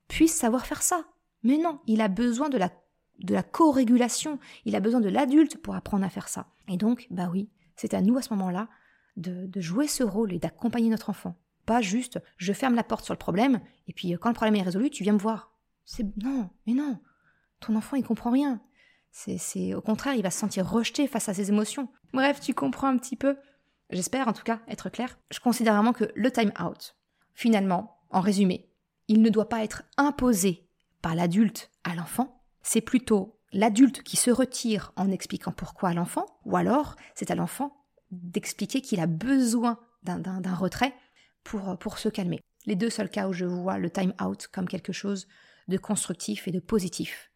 puisse 0.08 0.34
savoir 0.34 0.64
faire 0.64 0.82
ça? 0.82 1.04
Mais 1.42 1.58
non, 1.58 1.80
il 1.86 2.00
a 2.00 2.08
besoin 2.08 2.48
de 2.48 2.56
la, 2.56 2.70
de 3.18 3.34
la 3.34 3.42
co-régulation, 3.42 4.38
il 4.64 4.76
a 4.76 4.80
besoin 4.80 5.00
de 5.00 5.08
l'adulte 5.08 5.58
pour 5.58 5.74
apprendre 5.74 6.04
à 6.04 6.10
faire 6.10 6.28
ça. 6.28 6.46
Et 6.68 6.76
donc, 6.76 7.06
bah 7.10 7.28
oui, 7.30 7.50
c'est 7.76 7.94
à 7.94 8.00
nous 8.00 8.16
à 8.16 8.22
ce 8.22 8.32
moment-là 8.34 8.68
de, 9.16 9.46
de 9.46 9.60
jouer 9.60 9.88
ce 9.88 10.02
rôle 10.02 10.32
et 10.32 10.38
d'accompagner 10.38 10.88
notre 10.88 11.10
enfant. 11.10 11.36
Juste 11.80 12.18
je 12.36 12.52
ferme 12.52 12.74
la 12.74 12.82
porte 12.82 13.04
sur 13.04 13.14
le 13.14 13.18
problème 13.18 13.60
et 13.86 13.92
puis 13.92 14.12
quand 14.20 14.28
le 14.28 14.34
problème 14.34 14.56
est 14.56 14.62
résolu, 14.62 14.90
tu 14.90 15.04
viens 15.04 15.12
me 15.12 15.18
voir. 15.18 15.52
C'est 15.84 16.06
non, 16.22 16.50
mais 16.66 16.74
non. 16.74 16.98
Ton 17.60 17.76
enfant, 17.76 17.96
il 17.96 18.04
comprend 18.04 18.30
rien. 18.30 18.60
C'est 19.12 19.74
au 19.74 19.80
contraire, 19.80 20.14
il 20.14 20.22
va 20.22 20.30
se 20.30 20.38
sentir 20.38 20.68
rejeté 20.68 21.06
face 21.06 21.28
à 21.28 21.34
ses 21.34 21.48
émotions. 21.48 21.88
Bref, 22.12 22.40
tu 22.40 22.54
comprends 22.54 22.88
un 22.88 22.96
petit 22.96 23.16
peu. 23.16 23.36
J'espère 23.90 24.28
en 24.28 24.32
tout 24.32 24.44
cas 24.44 24.60
être 24.68 24.88
clair. 24.88 25.18
Je 25.30 25.40
considère 25.40 25.74
vraiment 25.74 25.92
que 25.92 26.10
le 26.14 26.30
time 26.30 26.52
out, 26.60 26.96
finalement, 27.34 27.98
en 28.10 28.20
résumé, 28.20 28.68
il 29.08 29.22
ne 29.22 29.30
doit 29.30 29.48
pas 29.48 29.64
être 29.64 29.82
imposé 29.96 30.68
par 31.02 31.14
l'adulte 31.14 31.70
à 31.84 31.94
l'enfant, 31.94 32.42
c'est 32.62 32.80
plutôt 32.80 33.38
l'adulte 33.52 34.02
qui 34.02 34.16
se 34.16 34.30
retire 34.30 34.92
en 34.96 35.10
expliquant 35.10 35.52
pourquoi 35.52 35.90
à 35.90 35.94
l'enfant, 35.94 36.26
ou 36.44 36.56
alors 36.56 36.96
c'est 37.14 37.30
à 37.30 37.34
l'enfant 37.34 37.76
d'expliquer 38.10 38.80
qu'il 38.80 39.00
a 39.00 39.06
besoin 39.06 39.78
d'un 40.02 40.54
retrait 40.54 40.94
pour, 41.50 41.76
pour 41.78 41.98
se 41.98 42.08
calmer. 42.08 42.40
Les 42.66 42.76
deux 42.76 42.90
seuls 42.90 43.10
cas 43.10 43.26
où 43.26 43.32
je 43.32 43.44
vois 43.44 43.78
le 43.78 43.90
time 43.90 44.14
out 44.22 44.46
comme 44.52 44.68
quelque 44.68 44.92
chose 44.92 45.26
de 45.66 45.78
constructif 45.78 46.46
et 46.46 46.52
de 46.52 46.60
positif 46.60 47.32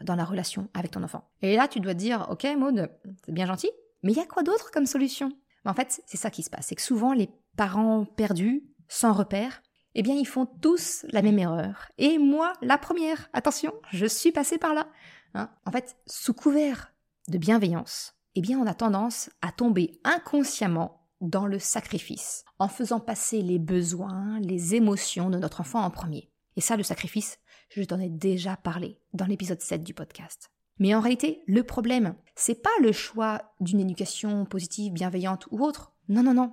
dans 0.00 0.14
la 0.14 0.24
relation 0.24 0.70
avec 0.72 0.92
ton 0.92 1.02
enfant. 1.02 1.30
Et 1.42 1.56
là, 1.56 1.68
tu 1.68 1.80
dois 1.80 1.92
te 1.92 1.98
dire, 1.98 2.26
ok 2.30 2.46
Maud, 2.56 2.90
c'est 3.26 3.32
bien 3.32 3.46
gentil, 3.46 3.70
mais 4.02 4.12
il 4.12 4.16
y 4.16 4.22
a 4.22 4.26
quoi 4.26 4.42
d'autre 4.42 4.70
comme 4.70 4.86
solution? 4.86 5.32
En 5.66 5.74
fait, 5.74 6.00
c'est 6.06 6.16
ça 6.16 6.30
qui 6.30 6.42
se 6.42 6.48
passe, 6.48 6.68
c'est 6.68 6.76
que 6.76 6.82
souvent 6.82 7.12
les 7.12 7.28
parents 7.56 8.06
perdus, 8.06 8.62
sans 8.88 9.12
repère, 9.12 9.60
eh 9.94 10.02
bien, 10.02 10.14
ils 10.14 10.26
font 10.26 10.46
tous 10.46 11.04
la 11.10 11.20
même 11.20 11.38
erreur. 11.38 11.88
Et 11.98 12.18
moi, 12.18 12.52
la 12.62 12.78
première. 12.78 13.28
Attention, 13.32 13.74
je 13.90 14.06
suis 14.06 14.32
passée 14.32 14.56
par 14.56 14.72
là. 14.72 14.88
Hein? 15.34 15.50
En 15.66 15.72
fait, 15.72 15.96
sous 16.06 16.32
couvert 16.32 16.92
de 17.26 17.36
bienveillance, 17.36 18.14
eh 18.34 18.40
bien, 18.40 18.58
on 18.58 18.66
a 18.66 18.74
tendance 18.74 19.28
à 19.42 19.50
tomber 19.50 20.00
inconsciemment 20.04 20.97
dans 21.20 21.46
le 21.46 21.58
sacrifice, 21.58 22.44
en 22.58 22.68
faisant 22.68 23.00
passer 23.00 23.42
les 23.42 23.58
besoins, 23.58 24.38
les 24.40 24.74
émotions 24.74 25.30
de 25.30 25.38
notre 25.38 25.60
enfant 25.60 25.82
en 25.82 25.90
premier. 25.90 26.30
Et 26.56 26.60
ça, 26.60 26.76
le 26.76 26.82
sacrifice, 26.82 27.38
je 27.70 27.82
t'en 27.82 28.00
ai 28.00 28.08
déjà 28.08 28.56
parlé 28.56 28.98
dans 29.12 29.26
l'épisode 29.26 29.60
7 29.60 29.82
du 29.82 29.94
podcast. 29.94 30.50
Mais 30.78 30.94
en 30.94 31.00
réalité, 31.00 31.42
le 31.46 31.64
problème, 31.64 32.14
c'est 32.36 32.62
pas 32.62 32.70
le 32.80 32.92
choix 32.92 33.54
d'une 33.60 33.80
éducation 33.80 34.44
positive, 34.44 34.92
bienveillante 34.92 35.48
ou 35.50 35.64
autre. 35.64 35.92
Non, 36.08 36.22
non, 36.22 36.34
non. 36.34 36.52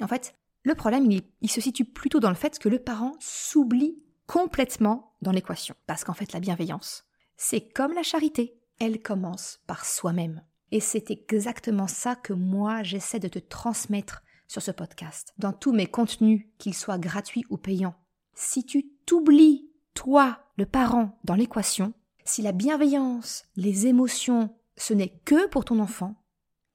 En 0.00 0.08
fait, 0.08 0.34
le 0.62 0.74
problème, 0.74 1.10
il, 1.10 1.22
il 1.40 1.50
se 1.50 1.60
situe 1.60 1.84
plutôt 1.84 2.20
dans 2.20 2.28
le 2.28 2.34
fait 2.34 2.58
que 2.58 2.68
le 2.68 2.78
parent 2.78 3.12
s'oublie 3.18 4.02
complètement 4.26 5.14
dans 5.22 5.32
l'équation. 5.32 5.74
Parce 5.86 6.04
qu'en 6.04 6.14
fait, 6.14 6.32
la 6.32 6.40
bienveillance, 6.40 7.04
c'est 7.36 7.72
comme 7.72 7.94
la 7.94 8.02
charité. 8.02 8.58
Elle 8.78 9.02
commence 9.02 9.60
par 9.66 9.84
soi-même. 9.84 10.42
Et 10.72 10.80
c'est 10.80 11.10
exactement 11.10 11.86
ça 11.86 12.16
que 12.16 12.32
moi 12.32 12.82
j'essaie 12.82 13.20
de 13.20 13.28
te 13.28 13.38
transmettre 13.38 14.22
sur 14.48 14.62
ce 14.62 14.70
podcast, 14.70 15.34
dans 15.36 15.52
tous 15.52 15.72
mes 15.72 15.86
contenus, 15.86 16.46
qu'ils 16.58 16.74
soient 16.74 16.98
gratuits 16.98 17.44
ou 17.50 17.58
payants. 17.58 17.94
Si 18.34 18.64
tu 18.64 18.88
t'oublies, 19.04 19.70
toi, 19.92 20.40
le 20.56 20.64
parent, 20.64 21.18
dans 21.24 21.34
l'équation, 21.34 21.92
si 22.24 22.40
la 22.40 22.52
bienveillance, 22.52 23.44
les 23.56 23.86
émotions, 23.86 24.56
ce 24.78 24.94
n'est 24.94 25.20
que 25.26 25.46
pour 25.48 25.66
ton 25.66 25.78
enfant, 25.78 26.16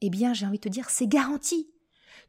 eh 0.01 0.12
bien 0.12 0.31
j'ai 0.31 0.45
envie 0.45 0.60
de 0.60 0.63
te 0.63 0.69
dire, 0.69 0.91
c'est 0.91 1.07
garanti. 1.07 1.71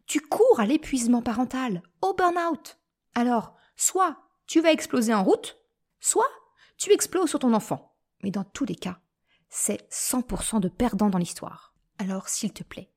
Tu 0.06 0.20
cours 0.20 0.60
à 0.60 0.66
l'épuisement 0.66 1.20
parental, 1.20 1.82
au 2.00 2.14
burn-out. 2.14 2.78
Alors, 3.14 3.54
soit 3.76 4.16
tu 4.46 4.62
vas 4.62 4.72
exploser 4.72 5.12
en 5.12 5.22
route, 5.22 5.58
soit 6.00 6.30
tu 6.78 6.92
exploses 6.92 7.28
sur 7.28 7.40
ton 7.40 7.52
enfant. 7.52 7.94
Mais 8.22 8.30
dans 8.30 8.44
tous 8.44 8.64
les 8.64 8.74
cas, 8.74 9.00
c'est 9.48 9.88
100% 9.90 10.60
de 10.60 10.68
perdants 10.68 11.10
dans 11.10 11.18
l'histoire. 11.18 11.74
Alors 11.98 12.28
s'il 12.28 12.52
te 12.52 12.62
plaît, 12.62 12.90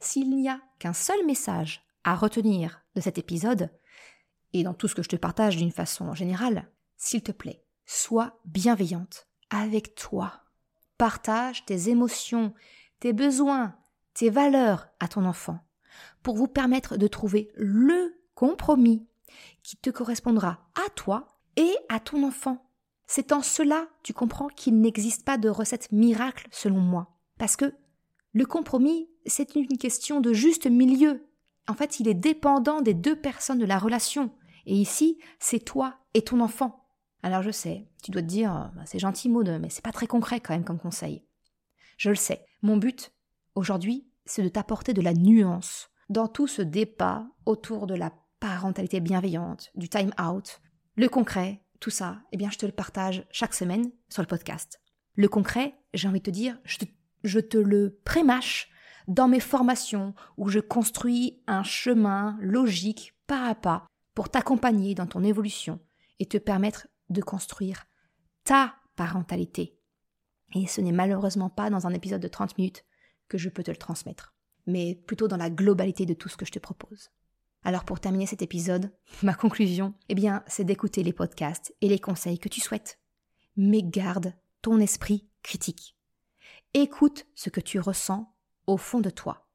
s'il 0.00 0.30
n'y 0.30 0.48
a 0.48 0.60
qu'un 0.78 0.92
seul 0.92 1.24
message 1.26 1.82
à 2.04 2.14
retenir 2.14 2.82
de 2.94 3.00
cet 3.00 3.18
épisode, 3.18 3.70
et 4.52 4.62
dans 4.62 4.74
tout 4.74 4.88
ce 4.88 4.94
que 4.94 5.02
je 5.02 5.08
te 5.08 5.16
partage 5.16 5.56
d'une 5.56 5.72
façon 5.72 6.14
générale, 6.14 6.70
s'il 6.96 7.22
te 7.22 7.32
plaît, 7.32 7.64
Sois 7.86 8.40
bienveillante 8.46 9.28
avec 9.50 9.94
toi. 9.94 10.44
Partage 10.96 11.66
tes 11.66 11.90
émotions, 11.90 12.54
tes 12.98 13.12
besoins, 13.12 13.76
tes 14.14 14.30
valeurs 14.30 14.88
à 15.00 15.08
ton 15.08 15.24
enfant 15.26 15.58
pour 16.22 16.36
vous 16.36 16.48
permettre 16.48 16.96
de 16.96 17.06
trouver 17.06 17.50
le 17.54 18.20
compromis 18.34 19.06
qui 19.62 19.76
te 19.76 19.90
correspondra 19.90 20.66
à 20.74 20.88
toi 20.90 21.38
et 21.56 21.76
à 21.88 22.00
ton 22.00 22.26
enfant. 22.26 22.66
C'est 23.06 23.32
en 23.32 23.42
cela, 23.42 23.88
tu 24.02 24.12
comprends, 24.12 24.48
qu'il 24.48 24.80
n'existe 24.80 25.24
pas 25.24 25.38
de 25.38 25.48
recette 25.48 25.92
miracle 25.92 26.48
selon 26.50 26.80
moi. 26.80 27.18
Parce 27.38 27.56
que 27.56 27.74
le 28.32 28.46
compromis, 28.46 29.08
c'est 29.26 29.54
une 29.54 29.78
question 29.78 30.20
de 30.20 30.32
juste 30.32 30.66
milieu. 30.66 31.26
En 31.68 31.74
fait, 31.74 32.00
il 32.00 32.08
est 32.08 32.14
dépendant 32.14 32.80
des 32.80 32.94
deux 32.94 33.16
personnes 33.16 33.58
de 33.58 33.66
la 33.66 33.78
relation. 33.78 34.30
Et 34.66 34.74
ici, 34.74 35.18
c'est 35.38 35.64
toi 35.64 35.98
et 36.14 36.22
ton 36.22 36.40
enfant. 36.40 36.84
Alors 37.22 37.42
je 37.42 37.50
sais, 37.50 37.86
tu 38.02 38.10
dois 38.10 38.22
te 38.22 38.26
dire, 38.26 38.72
bah, 38.76 38.82
c'est 38.84 38.98
gentil 38.98 39.28
Maud, 39.28 39.48
mais 39.60 39.70
c'est 39.70 39.84
pas 39.84 39.92
très 39.92 40.06
concret 40.06 40.40
quand 40.40 40.52
même 40.52 40.64
comme 40.64 40.78
conseil. 40.78 41.24
Je 41.96 42.10
le 42.10 42.16
sais. 42.16 42.44
Mon 42.62 42.76
but, 42.76 43.12
aujourd'hui, 43.54 44.06
c'est 44.26 44.42
de 44.42 44.48
t'apporter 44.48 44.92
de 44.92 45.00
la 45.00 45.14
nuance 45.14 45.90
dans 46.08 46.28
tout 46.28 46.46
ce 46.46 46.60
débat 46.60 47.26
autour 47.46 47.86
de 47.86 47.94
la 47.94 48.12
parentalité 48.40 49.00
bienveillante, 49.00 49.70
du 49.74 49.88
time 49.88 50.12
out, 50.20 50.60
le 50.96 51.08
concret, 51.08 51.63
tout 51.80 51.90
ça, 51.90 52.20
eh 52.32 52.36
bien, 52.36 52.50
je 52.50 52.58
te 52.58 52.66
le 52.66 52.72
partage 52.72 53.26
chaque 53.30 53.54
semaine 53.54 53.90
sur 54.08 54.22
le 54.22 54.28
podcast. 54.28 54.80
Le 55.14 55.28
concret, 55.28 55.74
j'ai 55.92 56.08
envie 56.08 56.20
de 56.20 56.24
te 56.24 56.30
dire, 56.30 56.58
je 56.64 56.78
te, 56.78 56.84
je 57.22 57.40
te 57.40 57.58
le 57.58 58.00
prémâche 58.04 58.70
dans 59.06 59.28
mes 59.28 59.40
formations 59.40 60.14
où 60.36 60.48
je 60.48 60.60
construis 60.60 61.42
un 61.46 61.62
chemin 61.62 62.38
logique 62.40 63.14
pas 63.26 63.46
à 63.46 63.54
pas 63.54 63.86
pour 64.14 64.28
t'accompagner 64.28 64.94
dans 64.94 65.06
ton 65.06 65.22
évolution 65.22 65.80
et 66.18 66.26
te 66.26 66.38
permettre 66.38 66.88
de 67.10 67.20
construire 67.20 67.86
ta 68.44 68.76
parentalité. 68.96 69.78
Et 70.54 70.66
ce 70.66 70.80
n'est 70.80 70.92
malheureusement 70.92 71.50
pas 71.50 71.70
dans 71.70 71.86
un 71.86 71.94
épisode 71.94 72.22
de 72.22 72.28
30 72.28 72.56
minutes 72.58 72.84
que 73.28 73.38
je 73.38 73.48
peux 73.48 73.62
te 73.62 73.70
le 73.70 73.76
transmettre, 73.76 74.34
mais 74.66 74.94
plutôt 75.06 75.28
dans 75.28 75.36
la 75.36 75.50
globalité 75.50 76.06
de 76.06 76.14
tout 76.14 76.28
ce 76.28 76.36
que 76.36 76.46
je 76.46 76.52
te 76.52 76.58
propose. 76.58 77.10
Alors 77.64 77.84
pour 77.84 77.98
terminer 77.98 78.26
cet 78.26 78.42
épisode, 78.42 78.92
ma 79.22 79.34
conclusion, 79.34 79.94
eh 80.08 80.14
bien, 80.14 80.42
c'est 80.46 80.64
d'écouter 80.64 81.02
les 81.02 81.12
podcasts 81.12 81.74
et 81.80 81.88
les 81.88 81.98
conseils 81.98 82.38
que 82.38 82.48
tu 82.48 82.60
souhaites. 82.60 82.98
Mais 83.56 83.82
garde 83.82 84.34
ton 84.62 84.78
esprit 84.78 85.26
critique. 85.42 85.96
Écoute 86.74 87.26
ce 87.34 87.50
que 87.50 87.60
tu 87.60 87.80
ressens 87.80 88.32
au 88.66 88.76
fond 88.76 89.00
de 89.00 89.10
toi. 89.10 89.48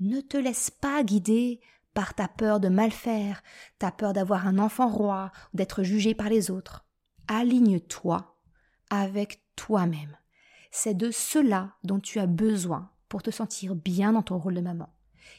Ne 0.00 0.20
te 0.20 0.36
laisse 0.36 0.70
pas 0.70 1.02
guider 1.02 1.60
par 1.94 2.14
ta 2.14 2.28
peur 2.28 2.60
de 2.60 2.68
mal 2.68 2.90
faire, 2.90 3.42
ta 3.78 3.90
peur 3.90 4.12
d'avoir 4.12 4.46
un 4.46 4.58
enfant 4.58 4.88
roi 4.88 5.30
ou 5.52 5.56
d'être 5.56 5.82
jugé 5.82 6.14
par 6.14 6.28
les 6.28 6.50
autres. 6.50 6.84
Aligne-toi 7.28 8.38
avec 8.90 9.42
toi-même. 9.56 10.16
C'est 10.70 10.94
de 10.94 11.10
cela 11.10 11.74
dont 11.84 12.00
tu 12.00 12.18
as 12.18 12.26
besoin 12.26 12.90
pour 13.08 13.22
te 13.22 13.30
sentir 13.30 13.74
bien 13.74 14.12
dans 14.12 14.22
ton 14.22 14.38
rôle 14.38 14.54
de 14.54 14.60
maman. 14.60 14.91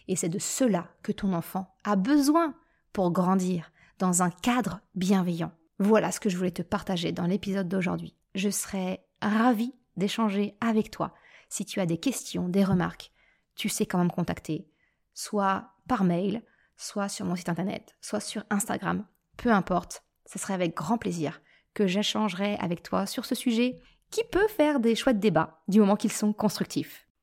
Et 0.08 0.16
c'est 0.16 0.30
de 0.30 0.40
cela 0.40 0.88
que 1.02 1.12
ton 1.12 1.34
enfant 1.34 1.76
a 1.84 1.96
besoin 1.96 2.56
pour 2.92 3.12
grandir 3.12 3.72
dans 4.00 4.24
un 4.24 4.30
cadre 4.30 4.82
bienveillant. 4.96 5.52
Voilà 5.80 6.12
ce 6.12 6.20
que 6.20 6.30
je 6.30 6.38
voulais 6.38 6.52
te 6.52 6.62
partager 6.62 7.12
dans 7.12 7.26
l'épisode 7.26 7.68
d'aujourd'hui. 7.68 8.16
Je 8.36 8.50
serais 8.50 9.06
ravie 9.22 9.74
d'échanger 9.98 10.56
avec 10.62 10.92
toi. 10.92 11.14
Si 11.50 11.66
tu 11.66 11.80
as 11.80 11.86
des 11.86 11.98
questions, 11.98 12.50
des 12.50 12.64
remarques, 12.64 13.12
tu 13.56 13.70
sais 13.70 13.86
comment 13.86 14.06
me 14.06 14.10
contacter, 14.10 14.68
soit 15.14 15.74
par 15.88 16.04
mail, 16.04 16.42
soit 16.78 17.10
sur 17.10 17.26
mon 17.26 17.36
site 17.36 17.50
internet, 17.50 17.96
soit 18.02 18.20
sur 18.20 18.44
Instagram, 18.50 19.06
peu 19.38 19.52
importe, 19.52 20.04
ce 20.26 20.40
serait 20.40 20.54
avec 20.54 20.76
grand 20.76 20.98
plaisir 20.98 21.42
que 21.74 21.88
j'échangerai 21.88 22.56
avec 22.56 22.84
toi 22.84 23.06
sur 23.06 23.26
ce 23.26 23.36
sujet 23.36 23.80
qui 24.10 24.24
peut 24.32 24.48
faire 24.48 24.80
des 24.80 24.96
chouettes 24.96 25.20
débats 25.20 25.62
du 25.68 25.80
moment 25.80 25.96
qu'ils 25.96 26.12
sont 26.12 26.34
constructifs. 26.34 27.03